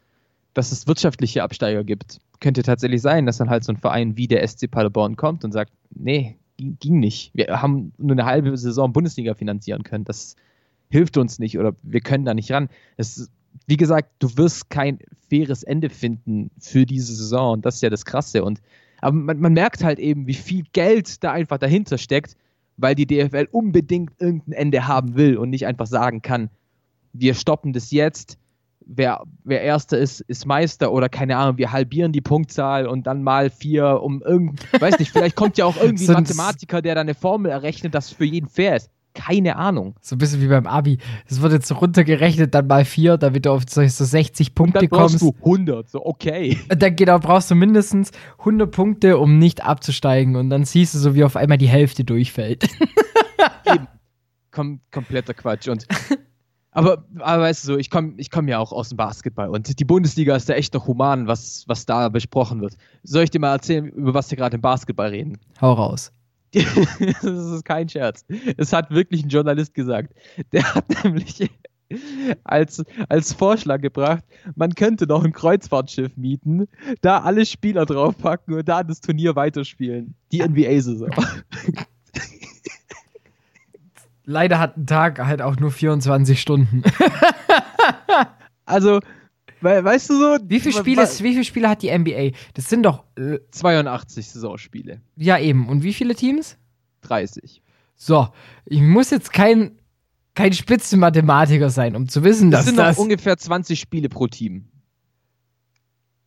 dass 0.55 0.73
es 0.73 0.87
wirtschaftliche 0.87 1.43
Absteiger 1.43 1.85
gibt. 1.85 2.21
Könnte 2.41 2.63
tatsächlich 2.63 3.03
sein, 3.03 3.27
dass 3.27 3.37
dann 3.37 3.51
halt 3.51 3.65
so 3.65 3.73
ein 3.73 3.77
Verein 3.77 4.17
wie 4.17 4.27
der 4.27 4.47
SC 4.47 4.71
Paderborn 4.71 5.17
kommt 5.17 5.45
und 5.45 5.53
sagt, 5.53 5.73
nee, 5.95 6.37
ging 6.57 7.01
nicht. 7.01 7.31
Wir 7.35 7.61
haben 7.61 7.93
nur 7.99 8.13
eine 8.13 8.25
halbe 8.25 8.57
Saison 8.57 8.93
Bundesliga 8.93 9.35
finanzieren 9.35 9.83
können. 9.83 10.05
Das 10.05 10.37
hilft 10.91 11.17
uns 11.17 11.39
nicht 11.39 11.59
oder 11.59 11.75
wir 11.83 12.01
können 12.01 12.25
da 12.25 12.35
nicht 12.35 12.51
ran. 12.53 12.69
Es, 12.97 13.31
wie 13.67 13.77
gesagt, 13.77 14.11
du 14.19 14.37
wirst 14.37 14.71
kein 14.71 14.99
faires 15.29 15.63
Ende 15.63 15.91
finden 15.91 16.51
für 16.59 16.85
diese 16.87 17.15
Saison 17.15 17.55
und 17.55 17.67
das 17.67 17.77
ist 17.77 17.83
ja 17.83 17.91
das 17.91 18.05
Krasse. 18.05 18.45
Und, 18.45 18.61
aber 19.01 19.17
man, 19.17 19.41
man 19.41 19.53
merkt 19.53 19.85
halt 19.85 19.99
eben, 19.99 20.27
wie 20.27 20.35
viel 20.35 20.65
Geld 20.73 21.23
da 21.23 21.33
einfach 21.33 21.59
dahinter 21.59 21.99
steckt, 21.99 22.37
weil 22.77 22.95
die 22.95 23.07
DFL 23.07 23.49
unbedingt 23.51 24.13
irgendein 24.21 24.53
Ende 24.53 24.87
haben 24.87 25.15
will 25.15 25.37
und 25.37 25.51
nicht 25.51 25.67
einfach 25.67 25.87
sagen 25.87 26.23
kann, 26.23 26.51
wir 27.13 27.35
stoppen 27.35 27.73
das 27.73 27.91
jetzt, 27.91 28.39
wer, 28.87 29.23
wer 29.45 29.63
Erster 29.63 29.99
ist, 29.99 30.21
ist 30.21 30.47
Meister 30.47 30.93
oder 30.93 31.09
keine 31.09 31.37
Ahnung, 31.37 31.59
wir 31.59 31.73
halbieren 31.73 32.13
die 32.13 32.21
Punktzahl 32.21 32.87
und 32.87 33.07
dann 33.07 33.23
mal 33.23 33.51
vier, 33.51 34.01
um 34.03 34.23
irgend, 34.23 34.61
weiß 34.81 34.99
nicht, 34.99 35.13
vielleicht 35.13 35.37
kommt 35.37 35.59
ja 35.59 35.67
auch 35.67 35.77
irgendwie 35.81 36.09
ein 36.09 36.15
Mathematiker, 36.15 36.83
der 36.83 36.95
da 36.95 37.01
eine 37.01 37.15
Formel 37.15 37.51
errechnet, 37.51 37.95
das 37.95 38.11
für 38.11 38.25
jeden 38.25 38.49
fair 38.49 38.77
ist. 38.77 38.91
Keine 39.15 39.57
Ahnung. 39.57 39.95
So 40.01 40.17
ein 40.17 40.19
bisschen 40.19 40.41
wie 40.41 40.49
beim 40.49 40.67
Abi. 40.67 40.99
Es 41.27 41.41
wird 41.43 41.53
jetzt 41.53 41.69
so 41.69 41.75
runtergerechnet, 41.75 42.55
dann 42.55 42.67
mal 42.67 42.85
vier, 42.85 43.19
damit 43.19 43.45
du 43.45 43.51
auf 43.51 43.65
so 43.69 43.83
60 43.85 44.55
Punkte 44.55 44.81
und 44.81 44.93
dann 44.93 44.99
kommst. 44.99 45.21
Du 45.21 45.35
100, 45.45 45.91
so 45.91 46.05
okay. 46.05 46.59
Und 46.71 46.83
dann 46.83 46.97
genau, 46.97 47.19
brauchst 47.19 47.51
du 47.51 47.55
mindestens 47.55 48.11
100 48.39 48.71
Punkte, 48.71 49.19
um 49.19 49.39
nicht 49.39 49.65
abzusteigen. 49.65 50.37
Und 50.37 50.51
dann 50.51 50.65
siehst 50.65 50.95
du 50.95 50.99
so, 50.99 51.15
wie 51.15 51.25
auf 51.25 51.37
einmal 51.37 51.59
die 51.59 51.69
Hälfte 51.69 52.05
durchfällt. 52.05 52.65
Eben. 53.67 53.87
Kom 54.51 54.81
kompletter 54.91 55.33
Quatsch. 55.33 55.69
Und 55.69 55.87
aber, 56.73 57.05
aber 57.19 57.43
weißt 57.43 57.65
du 57.65 57.67
so, 57.73 57.79
ich 57.79 57.91
komme 57.91 58.15
ich 58.17 58.31
komm 58.31 58.49
ja 58.49 58.59
auch 58.59 58.73
aus 58.73 58.89
dem 58.89 58.97
Basketball 58.97 59.51
und 59.51 59.79
die 59.79 59.85
Bundesliga 59.85 60.35
ist 60.35 60.49
da 60.49 60.55
echt 60.55 60.73
noch 60.73 60.87
human, 60.87 61.27
was, 61.27 61.65
was 61.69 61.85
da 61.85 62.09
besprochen 62.09 62.63
wird. 62.63 62.77
Soll 63.03 63.25
ich 63.25 63.31
dir 63.31 63.41
mal 63.41 63.53
erzählen, 63.53 63.89
über 63.89 64.15
was 64.15 64.31
wir 64.31 64.37
gerade 64.37 64.57
im 64.57 64.63
Basketball 64.63 65.09
reden? 65.09 65.39
Hau 65.61 65.73
raus. 65.75 66.13
das 67.23 67.25
ist 67.25 67.65
kein 67.65 67.89
Scherz. 67.89 68.25
Es 68.57 68.73
hat 68.73 68.91
wirklich 68.91 69.25
ein 69.25 69.29
Journalist 69.29 69.75
gesagt. 69.75 70.15
Der 70.53 70.75
hat 70.75 70.85
nämlich 71.05 71.51
als, 72.45 72.83
als 73.09 73.33
Vorschlag 73.33 73.81
gebracht, 73.81 74.25
man 74.55 74.75
könnte 74.75 75.07
noch 75.07 75.25
ein 75.25 75.33
Kreuzfahrtschiff 75.33 76.17
mieten, 76.17 76.69
da 77.01 77.21
alle 77.21 77.45
Spieler 77.45 77.87
draufpacken 77.87 78.55
und 78.55 78.69
da 78.69 78.83
das 78.83 79.01
Turnier 79.01 79.37
weiterspielen. 79.37 80.15
Die 80.31 80.43
NBA-Saison. 80.43 81.11
Leider 84.25 84.59
hat 84.59 84.77
ein 84.77 84.87
Tag 84.87 85.19
halt 85.19 85.43
auch 85.43 85.57
nur 85.57 85.71
24 85.71 86.41
Stunden. 86.41 86.83
also, 88.65 89.01
weißt 89.63 90.11
du 90.11 90.19
so. 90.19 90.39
Wie 90.45 90.61
viele 90.61 90.75
Spiele, 90.75 91.03
wie 91.03 91.33
viele 91.33 91.45
Spiele 91.45 91.69
hat 91.69 91.83
die 91.83 91.97
NBA? 91.97 92.37
Das 92.55 92.69
sind 92.69 92.83
doch. 92.85 93.05
Äh, 93.17 93.39
82 93.51 94.29
Saisonspiele. 94.29 95.01
Ja, 95.17 95.39
eben. 95.39 95.69
Und 95.69 95.83
wie 95.83 95.93
viele 95.93 96.15
Teams? 96.15 96.57
30. 97.03 97.63
So, 97.95 98.29
ich 98.65 98.81
muss 98.81 99.11
jetzt 99.11 99.33
kein, 99.33 99.79
kein 100.35 100.53
Spitzenmathematiker 100.53 101.71
sein, 101.71 101.95
um 101.95 102.09
zu 102.09 102.25
wissen, 102.25 102.51
das 102.51 102.61
dass 102.61 102.67
sind 102.67 102.77
das. 102.77 102.97
Noch 102.97 103.03
ungefähr 103.05 103.37
20 103.37 103.79
Spiele 103.79 104.09
pro 104.09 104.27
Team. 104.27 104.69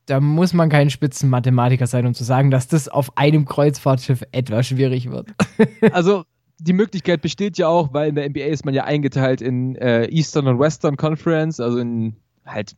Da 0.05 0.19
muss 0.19 0.53
man 0.53 0.69
kein 0.69 0.89
Spitzenmathematiker 0.89 1.87
sein, 1.87 2.05
um 2.05 2.13
zu 2.13 2.23
sagen, 2.23 2.51
dass 2.51 2.67
das 2.67 2.87
auf 2.87 3.17
einem 3.17 3.45
Kreuzfahrtschiff 3.45 4.23
etwas 4.31 4.67
schwierig 4.67 5.09
wird. 5.09 5.29
also, 5.91 6.23
die 6.59 6.73
Möglichkeit 6.73 7.21
besteht 7.21 7.57
ja 7.57 7.67
auch, 7.67 7.93
weil 7.93 8.09
in 8.09 8.15
der 8.15 8.29
NBA 8.29 8.45
ist 8.45 8.65
man 8.65 8.73
ja 8.73 8.83
eingeteilt 8.83 9.41
in 9.41 9.75
äh, 9.75 10.05
Eastern 10.05 10.47
und 10.47 10.59
Western 10.59 10.95
Conference, 10.95 11.59
also 11.59 11.79
in 11.79 12.15
halt. 12.45 12.75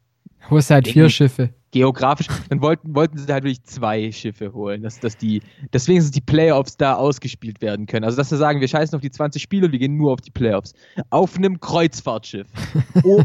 Wo 0.50 0.58
ist 0.58 0.70
halt 0.70 0.88
vier 0.88 1.10
Schiffe? 1.10 1.50
Geografisch. 1.72 2.28
Dann 2.50 2.62
wollten, 2.62 2.96
wollten 2.96 3.18
sie 3.18 3.32
halt 3.32 3.44
wirklich 3.44 3.64
zwei 3.64 4.12
Schiffe 4.12 4.54
holen, 4.54 4.84
dass, 4.84 5.00
dass 5.00 5.18
die, 5.18 5.42
deswegen 5.74 6.02
sind 6.02 6.16
die 6.16 6.22
Playoffs 6.22 6.78
da 6.78 6.96
ausgespielt 6.96 7.62
werden 7.62 7.86
können. 7.88 8.06
Also, 8.06 8.18
dass 8.18 8.30
sie 8.30 8.38
sagen, 8.38 8.62
wir 8.62 8.68
scheißen 8.68 8.96
auf 8.96 9.02
die 9.02 9.12
20 9.12 9.42
Spiele 9.42 9.66
und 9.66 9.74
wir 9.74 9.80
gehen 9.80 9.98
nur 9.98 10.14
auf 10.14 10.22
die 10.22 10.32
Playoffs. 10.32 10.74
Auf 11.10 11.36
einem 11.38 11.60
Kreuzfahrtschiff. 11.60 12.48
oh, 13.04 13.22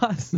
was? 0.00 0.36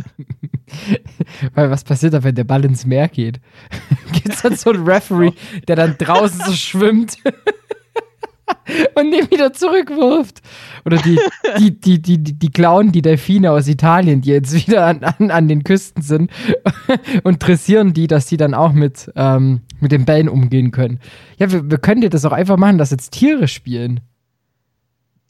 Weil 1.55 1.71
was 1.71 1.83
passiert 1.83 2.13
da, 2.13 2.23
wenn 2.23 2.35
der 2.35 2.43
Ball 2.43 2.63
ins 2.65 2.85
Meer 2.85 3.07
geht? 3.07 3.39
Gibt 4.13 4.29
es 4.29 4.41
dann 4.43 4.55
so 4.55 4.71
einen 4.71 4.87
Referee, 4.87 5.31
der 5.67 5.75
dann 5.75 5.95
draußen 5.97 6.41
so 6.45 6.53
schwimmt? 6.53 7.17
und 8.95 9.11
den 9.11 9.29
wieder 9.31 9.53
zurückwirft. 9.53 10.41
Oder 10.85 10.97
die, 10.97 11.19
die, 11.59 11.79
die, 11.79 12.01
die, 12.01 12.17
die, 12.23 12.33
die 12.33 12.49
klauen 12.49 12.91
die 12.91 13.01
Delfine 13.01 13.51
aus 13.51 13.67
Italien, 13.67 14.21
die 14.21 14.29
jetzt 14.31 14.53
wieder 14.53 14.85
an, 14.85 15.03
an, 15.03 15.31
an 15.31 15.47
den 15.47 15.63
Küsten 15.63 16.01
sind 16.01 16.31
und 17.23 17.45
dressieren 17.45 17.93
die, 17.93 18.07
dass 18.07 18.25
die 18.25 18.37
dann 18.37 18.53
auch 18.53 18.73
mit, 18.73 19.11
ähm, 19.15 19.61
mit 19.79 19.91
den 19.91 20.05
Bällen 20.05 20.29
umgehen 20.29 20.71
können. 20.71 20.99
Ja, 21.37 21.51
wir, 21.51 21.69
wir 21.69 21.77
können 21.77 22.01
dir 22.01 22.09
das 22.09 22.25
auch 22.25 22.31
einfach 22.31 22.57
machen, 22.57 22.77
dass 22.77 22.91
jetzt 22.91 23.11
Tiere 23.11 23.47
spielen. 23.47 24.01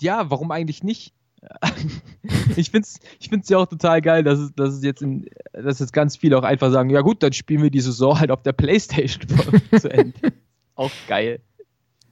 Ja, 0.02 0.30
warum 0.30 0.52
eigentlich 0.52 0.84
nicht? 0.84 1.14
ich 2.58 2.72
finde 2.72 2.86
es 2.86 3.00
ich 3.20 3.30
find's 3.30 3.48
ja 3.48 3.60
auch 3.60 3.68
total 3.68 4.02
geil, 4.02 4.24
dass 4.24 4.40
es, 4.40 4.54
dass 4.56 4.74
es 4.74 4.84
jetzt 4.84 5.02
in, 5.02 5.26
dass 5.54 5.80
jetzt 5.80 5.94
ganz 5.94 6.18
viele 6.18 6.38
auch 6.38 6.44
einfach 6.44 6.72
sagen, 6.72 6.90
ja 6.90 7.02
gut, 7.02 7.24
dann 7.24 7.34
spielen 7.34 7.64
wir 7.64 7.70
die 7.70 7.80
Saison 7.80 8.20
halt 8.20 8.32
auf 8.32 8.44
der 8.44 8.52
Playstation 8.52 9.26
zu 9.80 9.90
Ende. 9.90 10.34
auch 10.76 10.92
geil. 11.08 11.40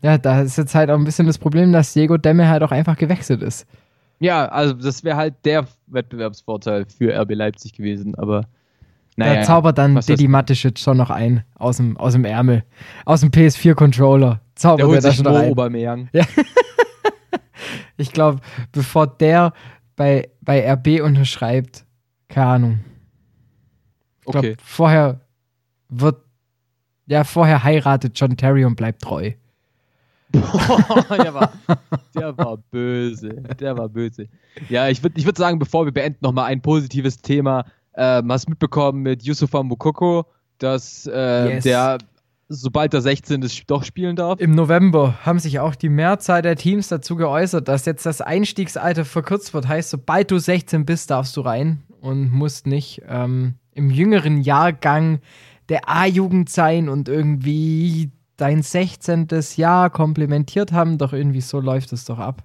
Ja, 0.01 0.17
da 0.17 0.41
ist 0.41 0.57
jetzt 0.57 0.75
halt 0.75 0.89
auch 0.89 0.97
ein 0.97 1.03
bisschen 1.03 1.27
das 1.27 1.37
Problem, 1.37 1.71
dass 1.73 1.93
Diego 1.93 2.17
Demme 2.17 2.47
halt 2.49 2.63
auch 2.63 2.71
einfach 2.71 2.97
gewechselt 2.97 3.41
ist. 3.41 3.65
Ja, 4.19 4.47
also 4.47 4.73
das 4.73 5.03
wäre 5.03 5.17
halt 5.17 5.35
der 5.45 5.67
Wettbewerbsvorteil 5.87 6.85
für 6.85 7.13
RB 7.19 7.33
Leipzig 7.33 7.73
gewesen, 7.73 8.15
aber 8.15 8.45
naja. 9.17 9.41
Da 9.41 9.43
zaubert 9.43 9.77
dann 9.79 9.99
Didi 9.99 10.27
Mateschitz 10.27 10.79
schon 10.79 10.97
noch 10.97 11.09
ein 11.09 11.43
aus 11.55 11.77
dem, 11.77 11.97
aus 11.97 12.13
dem 12.13 12.23
Ärmel. 12.23 12.63
Aus 13.03 13.21
dem 13.21 13.31
PS4-Controller. 13.31 14.41
Zaubert 14.53 14.87
der 14.87 14.95
er 14.95 15.01
da 15.01 15.11
schon. 15.11 15.49
Obermeier. 15.49 16.07
Ja. 16.13 16.23
ich 17.97 18.11
glaube, 18.11 18.41
bevor 18.71 19.07
der 19.07 19.53
bei, 19.95 20.29
bei 20.41 20.71
RB 20.71 21.01
unterschreibt, 21.01 21.83
keine 22.29 22.47
Ahnung. 22.47 22.79
Ich 24.19 24.31
glaube, 24.31 24.49
okay. 24.49 24.57
vorher 24.63 25.21
wird, 25.89 26.21
ja, 27.07 27.23
vorher 27.23 27.63
heiratet 27.63 28.19
John 28.19 28.37
Terry 28.37 28.65
und 28.65 28.75
bleibt 28.75 29.01
treu. 29.01 29.31
Boah, 30.41 31.17
der, 31.17 31.33
war, 31.33 31.51
der 32.15 32.37
war 32.37 32.57
böse. 32.57 33.29
Der 33.59 33.77
war 33.77 33.89
böse. 33.89 34.27
Ja, 34.69 34.89
ich 34.89 35.03
würde 35.03 35.19
ich 35.19 35.25
würd 35.25 35.37
sagen, 35.37 35.59
bevor 35.59 35.85
wir 35.85 35.91
beenden, 35.91 36.19
nochmal 36.21 36.45
ein 36.45 36.61
positives 36.61 37.17
Thema. 37.17 37.65
Ähm, 37.95 38.31
hast 38.31 38.47
mitbekommen 38.47 39.01
mit 39.01 39.23
Yusufa 39.23 39.63
Mukoko, 39.63 40.25
dass 40.59 41.09
äh, 41.11 41.55
yes. 41.55 41.63
der, 41.63 41.97
sobald 42.47 42.93
er 42.93 43.01
16 43.01 43.41
ist, 43.41 43.63
doch 43.67 43.83
spielen 43.83 44.15
darf? 44.15 44.39
Im 44.39 44.51
November 44.51 45.17
haben 45.25 45.39
sich 45.39 45.59
auch 45.59 45.75
die 45.75 45.89
Mehrzahl 45.89 46.41
der 46.41 46.55
Teams 46.55 46.89
dazu 46.89 47.15
geäußert, 47.15 47.67
dass 47.67 47.85
jetzt 47.85 48.05
das 48.05 48.21
Einstiegsalter 48.21 49.03
verkürzt 49.03 49.53
wird. 49.53 49.67
Heißt, 49.67 49.89
sobald 49.89 50.29
du 50.29 50.37
16 50.37 50.85
bist, 50.85 51.09
darfst 51.09 51.35
du 51.37 51.41
rein 51.41 51.83
und 51.99 52.31
musst 52.31 52.67
nicht 52.67 53.01
ähm, 53.07 53.55
im 53.73 53.89
jüngeren 53.89 54.41
Jahrgang 54.41 55.19
der 55.69 55.89
A-Jugend 55.89 56.49
sein 56.49 56.89
und 56.89 57.09
irgendwie 57.09 58.11
dein 58.37 58.61
16. 58.61 59.27
Jahr 59.55 59.89
komplimentiert 59.89 60.71
haben, 60.71 60.97
doch 60.97 61.13
irgendwie 61.13 61.41
so 61.41 61.59
läuft 61.59 61.91
es 61.93 62.05
doch 62.05 62.19
ab. 62.19 62.43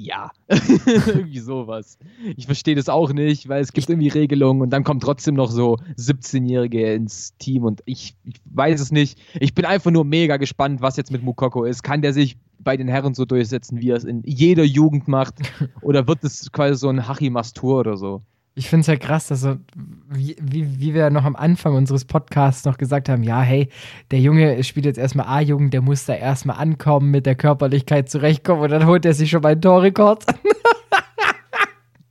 Ja, 0.00 0.30
irgendwie 0.48 1.40
sowas. 1.40 1.98
Ich 2.36 2.46
verstehe 2.46 2.76
das 2.76 2.88
auch 2.88 3.12
nicht, 3.12 3.48
weil 3.48 3.60
es 3.60 3.72
gibt 3.72 3.90
irgendwie 3.90 4.06
Regelungen 4.06 4.62
und 4.62 4.70
dann 4.70 4.84
kommen 4.84 5.00
trotzdem 5.00 5.34
noch 5.34 5.50
so 5.50 5.76
17-Jährige 5.98 6.94
ins 6.94 7.36
Team 7.38 7.64
und 7.64 7.82
ich, 7.84 8.16
ich 8.22 8.36
weiß 8.44 8.80
es 8.80 8.92
nicht. 8.92 9.20
Ich 9.40 9.56
bin 9.56 9.64
einfach 9.64 9.90
nur 9.90 10.04
mega 10.04 10.36
gespannt, 10.36 10.80
was 10.80 10.96
jetzt 10.96 11.10
mit 11.10 11.24
Mukoko 11.24 11.64
ist. 11.64 11.82
Kann 11.82 12.00
der 12.00 12.12
sich 12.12 12.38
bei 12.60 12.76
den 12.76 12.86
Herren 12.86 13.14
so 13.14 13.24
durchsetzen, 13.24 13.80
wie 13.80 13.90
er 13.90 13.96
es 13.96 14.04
in 14.04 14.22
jeder 14.24 14.62
Jugend 14.62 15.08
macht? 15.08 15.34
Oder 15.82 16.06
wird 16.06 16.22
es 16.22 16.52
quasi 16.52 16.78
so 16.78 16.88
ein 16.88 17.08
Hachi-Mastur 17.08 17.80
oder 17.80 17.96
so? 17.96 18.22
Ich 18.58 18.68
finde 18.68 18.80
es 18.80 18.86
ja 18.88 18.96
krass, 18.96 19.28
dass 19.28 19.42
so, 19.42 19.54
wie, 20.10 20.36
wie, 20.40 20.80
wie 20.80 20.92
wir 20.92 21.10
noch 21.10 21.22
am 21.22 21.36
Anfang 21.36 21.76
unseres 21.76 22.04
Podcasts 22.04 22.64
noch 22.64 22.76
gesagt 22.76 23.08
haben, 23.08 23.22
ja, 23.22 23.40
hey, 23.40 23.68
der 24.10 24.18
Junge 24.18 24.64
spielt 24.64 24.84
jetzt 24.84 24.98
erstmal 24.98 25.26
A-Jugend, 25.26 25.72
der 25.72 25.80
muss 25.80 26.06
da 26.06 26.14
erstmal 26.14 26.56
ankommen, 26.56 27.12
mit 27.12 27.24
der 27.24 27.36
Körperlichkeit 27.36 28.10
zurechtkommen 28.10 28.62
und 28.62 28.70
dann 28.70 28.86
holt 28.86 29.04
er 29.04 29.14
sich 29.14 29.30
schon 29.30 29.42
mal 29.42 29.52
einen 29.52 29.62
Torrekord. 29.62 30.24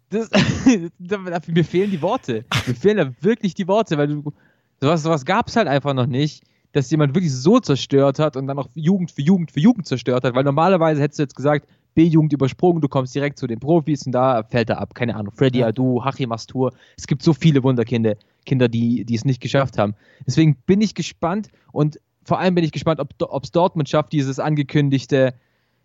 Das, 0.09 0.29
mir 1.47 1.65
fehlen 1.65 1.91
die 1.91 2.01
Worte. 2.01 2.45
Mir 2.65 2.75
fehlen 2.75 2.95
da 2.95 3.11
wirklich 3.19 3.53
die 3.53 3.67
Worte, 3.67 3.97
weil 3.97 4.07
du, 4.07 4.33
sowas, 4.79 5.03
sowas 5.03 5.25
gab 5.25 5.49
es 5.49 5.57
halt 5.57 5.67
einfach 5.67 5.93
noch 5.93 6.07
nicht, 6.07 6.45
dass 6.71 6.89
jemand 6.89 7.13
wirklich 7.13 7.33
so 7.33 7.59
zerstört 7.59 8.19
hat 8.19 8.37
und 8.37 8.47
dann 8.47 8.57
auch 8.57 8.69
Jugend 8.73 9.11
für 9.11 9.21
Jugend 9.21 9.51
für 9.51 9.59
Jugend 9.59 9.85
zerstört 9.85 10.23
hat, 10.23 10.33
weil 10.33 10.45
normalerweise 10.45 11.01
hättest 11.01 11.19
du 11.19 11.23
jetzt 11.23 11.35
gesagt, 11.35 11.67
B-Jugend 11.97 12.31
übersprungen, 12.31 12.79
du 12.79 12.87
kommst 12.87 13.15
direkt 13.15 13.39
zu 13.39 13.47
den 13.47 13.59
Profis 13.59 14.05
und 14.05 14.11
da 14.11 14.43
fällt 14.43 14.69
er 14.69 14.79
ab. 14.79 14.93
Keine 14.93 15.15
Ahnung. 15.15 15.33
Freddy 15.33 15.59
ja. 15.59 15.67
Adu, 15.67 16.05
Hachim 16.05 16.31
Astur. 16.31 16.71
Es 16.95 17.07
gibt 17.07 17.23
so 17.23 17.33
viele 17.33 17.63
Wunderkinder, 17.63 18.13
Kinder, 18.45 18.67
die, 18.67 19.03
die 19.03 19.15
es 19.15 19.25
nicht 19.25 19.41
geschafft 19.41 19.79
haben. 19.79 19.95
Deswegen 20.27 20.57
bin 20.67 20.79
ich 20.79 20.93
gespannt 20.93 21.49
und 21.71 21.99
vor 22.23 22.37
allem 22.37 22.53
bin 22.53 22.63
ich 22.63 22.71
gespannt, 22.71 22.99
ob 22.99 23.43
es 23.43 23.51
Dortmund 23.51 23.89
schafft, 23.89 24.13
dieses 24.13 24.37
angekündigte, 24.37 25.33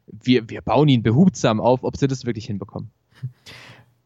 wir, 0.06 0.50
wir 0.50 0.60
bauen 0.60 0.88
ihn 0.88 1.02
behutsam 1.02 1.60
auf, 1.60 1.82
ob 1.82 1.96
sie 1.96 2.08
das 2.08 2.26
wirklich 2.26 2.44
hinbekommen. 2.44 2.90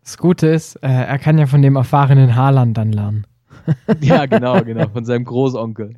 Das 0.03 0.17
Gute 0.17 0.47
ist, 0.47 0.77
äh, 0.77 0.89
er 0.89 1.19
kann 1.19 1.39
ja 1.39 1.47
von 1.47 1.61
dem 1.61 1.75
erfahrenen 1.75 2.37
Haaland 2.37 2.79
dann 2.79 2.93
lernen. 2.93 3.27
ja, 4.01 4.27
genau, 4.27 4.63
genau, 4.63 4.89
von 4.89 5.05
seinem 5.05 5.25
Großonkel. 5.25 5.95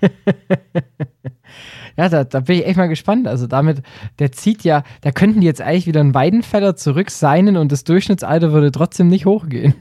ja, 1.96 2.08
da, 2.08 2.24
da, 2.24 2.40
bin 2.40 2.58
ich 2.58 2.66
echt 2.66 2.76
mal 2.76 2.88
gespannt. 2.88 3.26
Also 3.28 3.46
damit, 3.46 3.82
der 4.18 4.32
zieht 4.32 4.64
ja, 4.64 4.82
da 5.00 5.10
könnten 5.10 5.40
die 5.40 5.46
jetzt 5.46 5.60
eigentlich 5.60 5.86
wieder 5.86 6.00
einen 6.00 6.14
Weidenfeller 6.14 6.76
zurück 6.76 7.10
seinen 7.10 7.56
und 7.56 7.72
das 7.72 7.84
Durchschnittsalter 7.84 8.52
würde 8.52 8.70
trotzdem 8.72 9.08
nicht 9.08 9.26
hochgehen. 9.26 9.74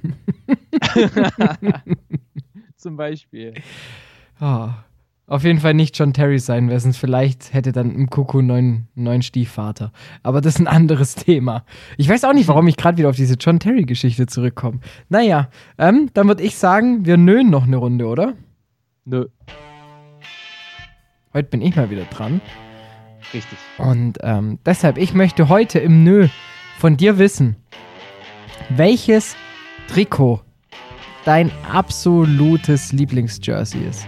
Zum 2.77 2.98
Beispiel. 2.98 3.53
Oh. 4.39 4.70
Auf 5.29 5.43
jeden 5.43 5.60
Fall 5.60 5.74
nicht 5.74 6.00
John 6.00 6.13
Terry 6.13 6.39
sein, 6.39 6.69
wer 6.69 6.77
es 6.77 6.98
vielleicht 6.98 7.53
hätte 7.53 7.74
dann 7.74 7.93
im 7.93 8.10
Kuckuck 8.10 8.39
einen 8.39 8.88
neuen 8.96 9.22
Stiefvater. 9.22 9.91
Aber 10.24 10.39
das 10.39 10.55
ist 10.55 10.62
ein 10.62 10.67
anderes 10.67 11.15
Thema. 11.15 11.65
Ich 11.98 12.07
weiß 12.07 12.24
auch 12.24 12.31
nicht, 12.31 12.48
warum 12.48 12.65
ich 12.67 12.77
gerade 12.77 12.98
wieder 12.98 13.10
auf 13.10 13.17
diese 13.17 13.36
John 13.36 13.60
Terry-Geschichte 13.60 14.25
zurückkomme. 14.27 14.79
Naja, 15.10 15.50
ähm, 15.77 16.10
dann 16.13 16.29
würde 16.29 16.43
ich 16.43 16.55
sagen, 16.55 17.05
wir 17.05 17.17
nöhen 17.17 17.50
noch 17.50 17.65
eine 17.65 17.75
Runde, 17.75 18.07
oder? 18.07 18.36
Nö. 19.03 19.25
Heute 21.34 21.50
bin 21.50 21.62
ich 21.62 21.75
mal 21.75 21.89
wieder 21.89 22.05
dran. 22.05 22.39
Richtig. 23.34 23.57
Und 23.77 24.19
ähm, 24.22 24.60
deshalb, 24.65 24.98
ich 24.98 25.13
möchte 25.13 25.50
heute 25.50 25.79
im 25.79 26.05
Nö 26.05 26.29
von 26.77 26.96
dir 26.96 27.17
wissen, 27.17 27.57
welches 28.69 29.36
Trikot 29.89 30.39
dein 31.25 31.51
absolutes 31.69 32.93
Lieblingsjersey 32.93 33.81
ist 33.89 34.07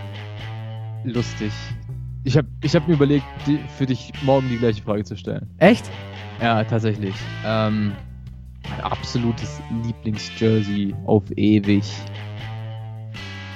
lustig. 1.03 1.51
Ich 2.23 2.35
habe 2.35 2.47
ich 2.61 2.75
hab 2.75 2.87
mir 2.87 2.95
überlegt, 2.95 3.25
die, 3.47 3.59
für 3.77 3.85
dich 3.85 4.11
morgen 4.23 4.49
die 4.49 4.57
gleiche 4.57 4.81
Frage 4.81 5.03
zu 5.03 5.15
stellen. 5.15 5.47
Echt? 5.57 5.89
Ja, 6.41 6.63
tatsächlich. 6.63 7.15
Ähm, 7.45 7.93
mein 8.69 8.81
absolutes 8.81 9.61
Lieblingsjersey 9.83 10.93
auf 11.05 11.23
ewig. 11.35 11.83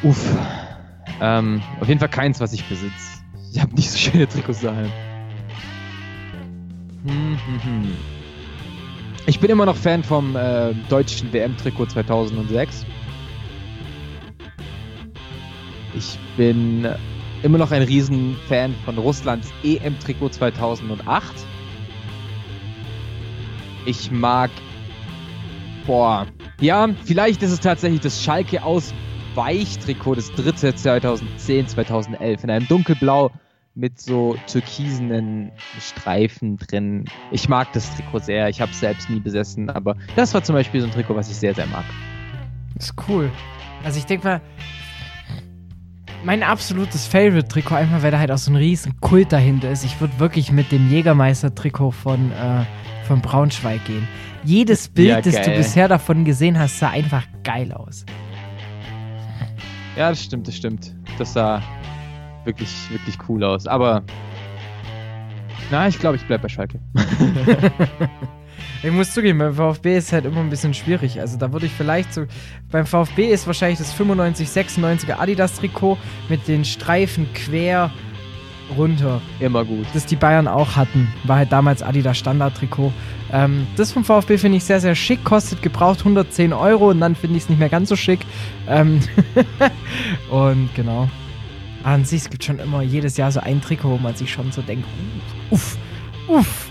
Uff. 0.02 0.38
Ähm, 1.22 1.62
auf 1.80 1.88
jeden 1.88 2.00
Fall 2.00 2.10
keins, 2.10 2.40
was 2.40 2.54
ich 2.54 2.64
besitze. 2.66 3.22
Ich 3.52 3.62
habe 3.62 3.74
nicht 3.76 3.92
so 3.92 3.98
schöne 3.98 4.28
Trikots 4.28 4.62
daheim. 4.62 4.92
Hm, 7.06 7.38
hm, 7.46 7.64
hm. 7.64 7.92
Ich 9.26 9.40
bin 9.40 9.50
immer 9.50 9.66
noch 9.66 9.76
Fan 9.76 10.04
vom 10.04 10.36
äh, 10.36 10.74
deutschen 10.90 11.32
WM-Trikot 11.32 11.88
2006. 11.88 12.86
Ich 15.96 16.18
bin 16.36 16.88
immer 17.44 17.58
noch 17.58 17.72
ein 17.72 17.84
Riesenfan 17.84 18.74
von 18.86 18.98
Russlands 18.98 19.52
EM-Trikot 19.64 20.30
2008. 20.30 21.34
Ich 23.86 24.10
mag. 24.12 24.50
Boah. 25.86 26.26
Ja, 26.62 26.89
vielleicht 27.04 27.44
ist 27.44 27.52
es 27.52 27.60
tatsächlich 27.60 28.00
das 28.00 28.24
Schalke 28.24 28.63
aus 28.63 28.94
Weichtrikot, 29.36 30.15
das 30.15 30.32
dritte 30.32 30.74
2010, 30.74 31.67
2011, 31.67 32.44
in 32.44 32.50
einem 32.50 32.67
dunkelblau 32.67 33.32
mit 33.76 34.00
so 34.00 34.38
türkisenen 34.48 35.52
Streifen 35.80 36.58
drin. 36.58 37.06
Ich 37.32 37.50
mag 37.50 37.74
das 37.74 37.94
Trikot 37.96 38.20
sehr. 38.20 38.48
Ich 38.48 38.62
habe 38.62 38.72
es 38.72 38.80
selbst 38.80 39.10
nie 39.10 39.20
besessen, 39.20 39.70
aber 39.70 39.98
das 40.15 40.34
war 40.34 40.44
zum 40.44 40.56
Beispiel 40.56 40.80
so 40.80 40.88
ein 40.88 40.94
Trikot, 40.94 41.15
was 41.15 41.30
ich 41.30 41.36
sehr, 41.36 41.56
sehr 41.56 41.65
mag. 41.67 41.84
Ist 42.78 42.94
cool. 43.08 43.30
Also 43.84 44.00
ich 44.00 44.06
denke 44.06 44.28
mal, 44.28 44.41
mein 46.24 46.44
absolutes 46.44 47.06
Favorite-Trikot, 47.08 47.76
einfach 47.76 48.02
weil 48.02 48.12
da 48.12 48.20
halt 48.20 48.32
auch 48.32 48.38
so 48.38 48.52
ein 48.52 48.56
riesen 48.56 49.00
Kult 49.02 49.32
dahinter 49.32 49.70
ist. 49.72 49.84
Ich 49.84 50.00
würde 50.00 50.18
wirklich 50.20 50.52
mit 50.52 50.72
dem 50.72 50.90
Jägermeister-Trikot 50.90 51.92
von, 51.92 52.32
äh, 52.32 52.66
von 53.06 53.22
Braunschweig 53.22 53.84
gehen. 53.86 54.08
Jedes 54.44 54.88
Bild, 54.88 55.10
ja, 55.10 55.22
das 55.22 55.42
du 55.42 55.52
bisher 55.52 55.88
davon 55.88 56.26
gesehen 56.26 56.58
hast, 56.60 56.80
sah 56.80 56.90
einfach 56.90 57.24
geil 57.44 57.72
aus. 57.72 58.06
Ja, 59.96 60.10
das 60.10 60.24
stimmt, 60.24 60.48
das 60.48 60.56
stimmt. 60.56 60.96
Das 61.18 61.34
sah 61.34 61.62
wirklich, 62.46 62.70
wirklich 62.90 63.18
cool 63.30 63.44
aus. 63.44 63.68
Aber 63.68 64.04
na, 65.72 65.88
ich 65.88 66.00
glaube, 66.00 66.18
ich 66.18 66.26
bleibe 66.26 66.44
bei 66.44 66.50
Schalke. 66.50 66.80
Ich 68.84 68.91
muss 68.91 69.13
zugeben, 69.13 69.39
beim 69.39 69.54
VfB 69.54 69.98
ist 69.98 70.08
es 70.08 70.12
halt 70.12 70.26
immer 70.26 70.41
ein 70.41 70.50
bisschen 70.50 70.74
schwierig. 70.74 71.22
Also 71.22 71.38
da 71.38 71.54
würde 71.54 71.67
ich 71.67 71.72
vielleicht 71.72 72.13
so. 72.13 72.26
Beim 72.69 72.86
VfB 72.86 73.28
ist 73.28 73.48
wahrscheinlich 73.48 73.80
das 73.80 73.93
95, 73.93 74.50
96er 74.50 75.19
Adidas-Trikot 75.19 75.98
mit 76.28 76.50
den 76.50 76.65
Streifen 76.65 77.32
quer 77.34 77.91
runter. 78.78 79.22
Immer 79.39 79.63
gut. 79.63 79.86
Das 79.93 80.06
die 80.06 80.17
Bayern 80.17 80.50
auch 80.50 80.76
hatten. 80.76 81.08
War 81.24 81.38
halt 81.38 81.54
damals 81.54 81.82
Adidas 81.82 82.17
Standard-Trikot. 82.17 82.91
Ähm, 83.32 83.67
das 83.78 83.93
vom 83.93 84.04
VfB 84.04 84.38
finde 84.38 84.58
ich 84.58 84.65
sehr, 84.65 84.82
sehr 84.82 84.96
schick. 84.96 85.24
Kostet 85.24 85.62
gebraucht 85.62 86.00
110 86.00 86.52
Euro 86.52 86.89
und 86.89 87.00
dann 87.00 87.15
finde 87.15 87.38
ich 87.38 87.43
es 87.43 87.50
nicht 87.50 87.60
mehr 87.60 87.69
ganz 87.69 87.88
so 87.88 87.96
schick. 87.96 88.19
Ähm 88.67 89.00
und 90.30 90.69
genau. 90.76 91.10
An 91.84 92.04
sich, 92.04 92.24
es 92.24 92.30
gibt 92.30 92.43
schon 92.43 92.60
immer 92.60 92.82
jedes 92.82 93.15
Jahr 93.15 93.32
so 93.32 93.39
ein 93.39 93.62
Trikot, 93.62 93.91
wo 93.91 93.98
man 93.98 94.13
sich 94.15 94.30
schon 94.30 94.52
so 94.52 94.62
denkt, 94.62 94.86
uff, 95.52 95.78
uff, 96.28 96.69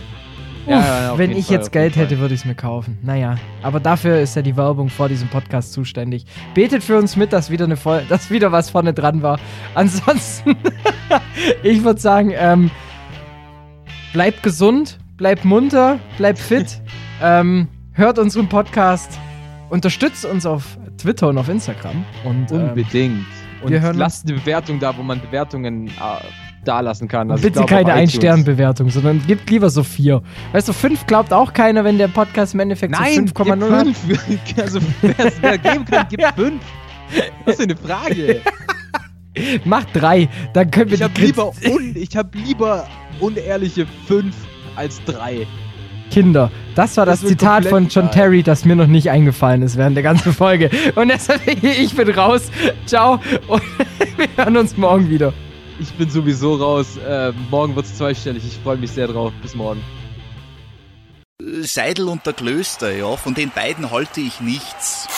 ja, 0.66 0.80
ja, 0.80 1.18
wenn 1.18 1.32
ich 1.32 1.46
Fall, 1.46 1.56
jetzt 1.56 1.72
Geld 1.72 1.96
hätte, 1.96 2.18
würde 2.18 2.34
ich 2.34 2.40
es 2.40 2.46
mir 2.46 2.54
kaufen. 2.54 2.98
Naja, 3.02 3.36
aber 3.62 3.80
dafür 3.80 4.20
ist 4.20 4.36
ja 4.36 4.42
die 4.42 4.56
Werbung 4.56 4.88
vor 4.88 5.08
diesem 5.08 5.28
Podcast 5.28 5.72
zuständig. 5.72 6.24
Betet 6.54 6.82
für 6.82 6.98
uns 6.98 7.16
mit, 7.16 7.32
dass 7.32 7.50
wieder, 7.50 7.64
eine 7.64 7.76
Voll 7.76 8.04
dass 8.08 8.30
wieder 8.30 8.52
was 8.52 8.70
vorne 8.70 8.94
dran 8.94 9.22
war. 9.22 9.38
Ansonsten, 9.74 10.56
ich 11.62 11.82
würde 11.84 12.00
sagen, 12.00 12.32
ähm, 12.36 12.70
bleibt 14.12 14.42
gesund, 14.42 14.98
bleibt 15.16 15.44
munter, 15.44 15.98
bleibt 16.16 16.38
fit, 16.38 16.80
ähm, 17.22 17.68
hört 17.92 18.18
unseren 18.18 18.48
Podcast, 18.48 19.18
unterstützt 19.70 20.24
uns 20.24 20.46
auf 20.46 20.78
Twitter 20.98 21.28
und 21.28 21.38
auf 21.38 21.48
Instagram. 21.48 22.04
Und, 22.24 22.52
ähm, 22.52 22.68
Unbedingt. 22.68 23.26
Und 23.62 23.70
wir 23.70 23.80
hören 23.80 23.96
lasst 23.96 24.28
eine 24.28 24.38
Bewertung 24.38 24.80
da, 24.80 24.96
wo 24.96 25.02
man 25.02 25.20
Bewertungen 25.20 25.88
äh, 25.88 25.90
da 26.64 26.80
lassen 26.80 27.08
kann. 27.08 27.30
Also 27.30 27.42
Bitte 27.42 27.64
keine 27.66 27.92
Ein-Stern-Bewertung, 27.92 28.90
sondern 28.90 29.22
gibt 29.26 29.50
lieber 29.50 29.70
so 29.70 29.82
vier. 29.82 30.22
Weißt 30.52 30.68
du, 30.68 30.72
fünf 30.72 31.06
glaubt 31.06 31.32
auch 31.32 31.52
keiner, 31.52 31.84
wenn 31.84 31.98
der 31.98 32.08
Podcast 32.08 32.54
im 32.54 32.60
Endeffekt 32.60 32.92
Nein, 32.92 33.26
so 33.28 33.34
5,0 33.34 33.70
hat. 33.70 33.86
also, 34.62 34.80
wer 35.00 35.26
es 35.26 35.40
geben 35.40 35.84
kann, 35.84 36.06
gibt 36.08 36.24
fünf. 36.34 36.62
Was 37.44 37.54
ist 37.56 37.62
eine 37.62 37.76
Frage? 37.76 38.40
Mach 39.64 39.84
drei, 39.92 40.28
dann 40.52 40.70
können 40.70 40.90
wir 40.90 40.96
ich 40.96 41.02
hab 41.02 41.16
lieber 41.18 41.52
un, 41.66 41.96
Ich 41.96 42.16
habe 42.16 42.36
lieber 42.36 42.86
unehrliche 43.20 43.86
fünf 44.06 44.34
als 44.76 45.02
drei. 45.04 45.46
Kinder. 46.10 46.50
Das 46.74 46.96
war 46.98 47.06
das, 47.06 47.20
das 47.20 47.30
Zitat 47.30 47.64
von 47.64 47.88
John 47.88 48.10
Terry, 48.10 48.42
das 48.42 48.66
mir 48.66 48.76
noch 48.76 48.86
nicht 48.86 49.10
eingefallen 49.10 49.62
ist 49.62 49.78
während 49.78 49.96
der 49.96 50.02
ganzen 50.02 50.32
Folge. 50.34 50.70
Und 50.94 51.08
deshalb, 51.08 51.40
ich 51.62 51.94
bin 51.96 52.10
raus. 52.10 52.50
Ciao. 52.84 53.18
Und 53.48 53.62
wir 54.18 54.28
hören 54.36 54.56
uns 54.58 54.76
morgen 54.76 55.08
wieder. 55.08 55.32
Ich 55.82 55.92
bin 55.94 56.08
sowieso 56.08 56.54
raus. 56.54 56.96
Äh, 56.96 57.32
morgen 57.50 57.74
wird 57.74 57.86
es 57.86 57.96
zweistellig. 57.96 58.44
Ich 58.46 58.56
freue 58.62 58.76
mich 58.76 58.92
sehr 58.92 59.08
drauf. 59.08 59.32
Bis 59.42 59.56
morgen. 59.56 59.82
Seidel 61.62 62.08
und 62.08 62.24
der 62.24 62.34
Klöster, 62.34 62.94
ja, 62.94 63.16
von 63.16 63.34
den 63.34 63.50
beiden 63.50 63.90
halte 63.90 64.20
ich 64.20 64.40
nichts. 64.40 65.08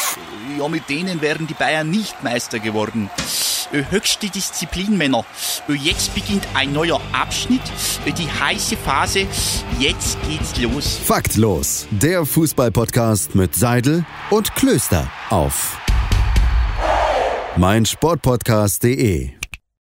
Ja, 0.59 0.69
mit 0.69 0.89
denen 0.89 1.21
wären 1.21 1.47
die 1.47 1.55
Bayern 1.55 1.91
nicht 1.91 2.25
Meister 2.25 2.61
geworden. 2.61 3.11
Höchste 3.91 4.31
Disziplin, 4.31 4.97
Männer. 4.97 5.27
Jetzt 5.69 6.15
beginnt 6.15 6.47
ein 6.55 6.73
neuer 6.73 7.01
Abschnitt, 7.13 7.63
die 8.07 8.31
heiße 8.31 8.77
Phase. 8.77 9.27
Jetzt 9.79 10.17
geht's 10.27 10.59
los. 10.59 10.97
Faktlos, 10.97 11.87
der 11.91 12.25
Fußballpodcast 12.25 13.35
mit 13.35 13.55
Seidel 13.55 14.07
und 14.31 14.55
Klöster 14.55 15.11
auf 15.29 15.77
meinsportpodcast.de. 17.57 19.44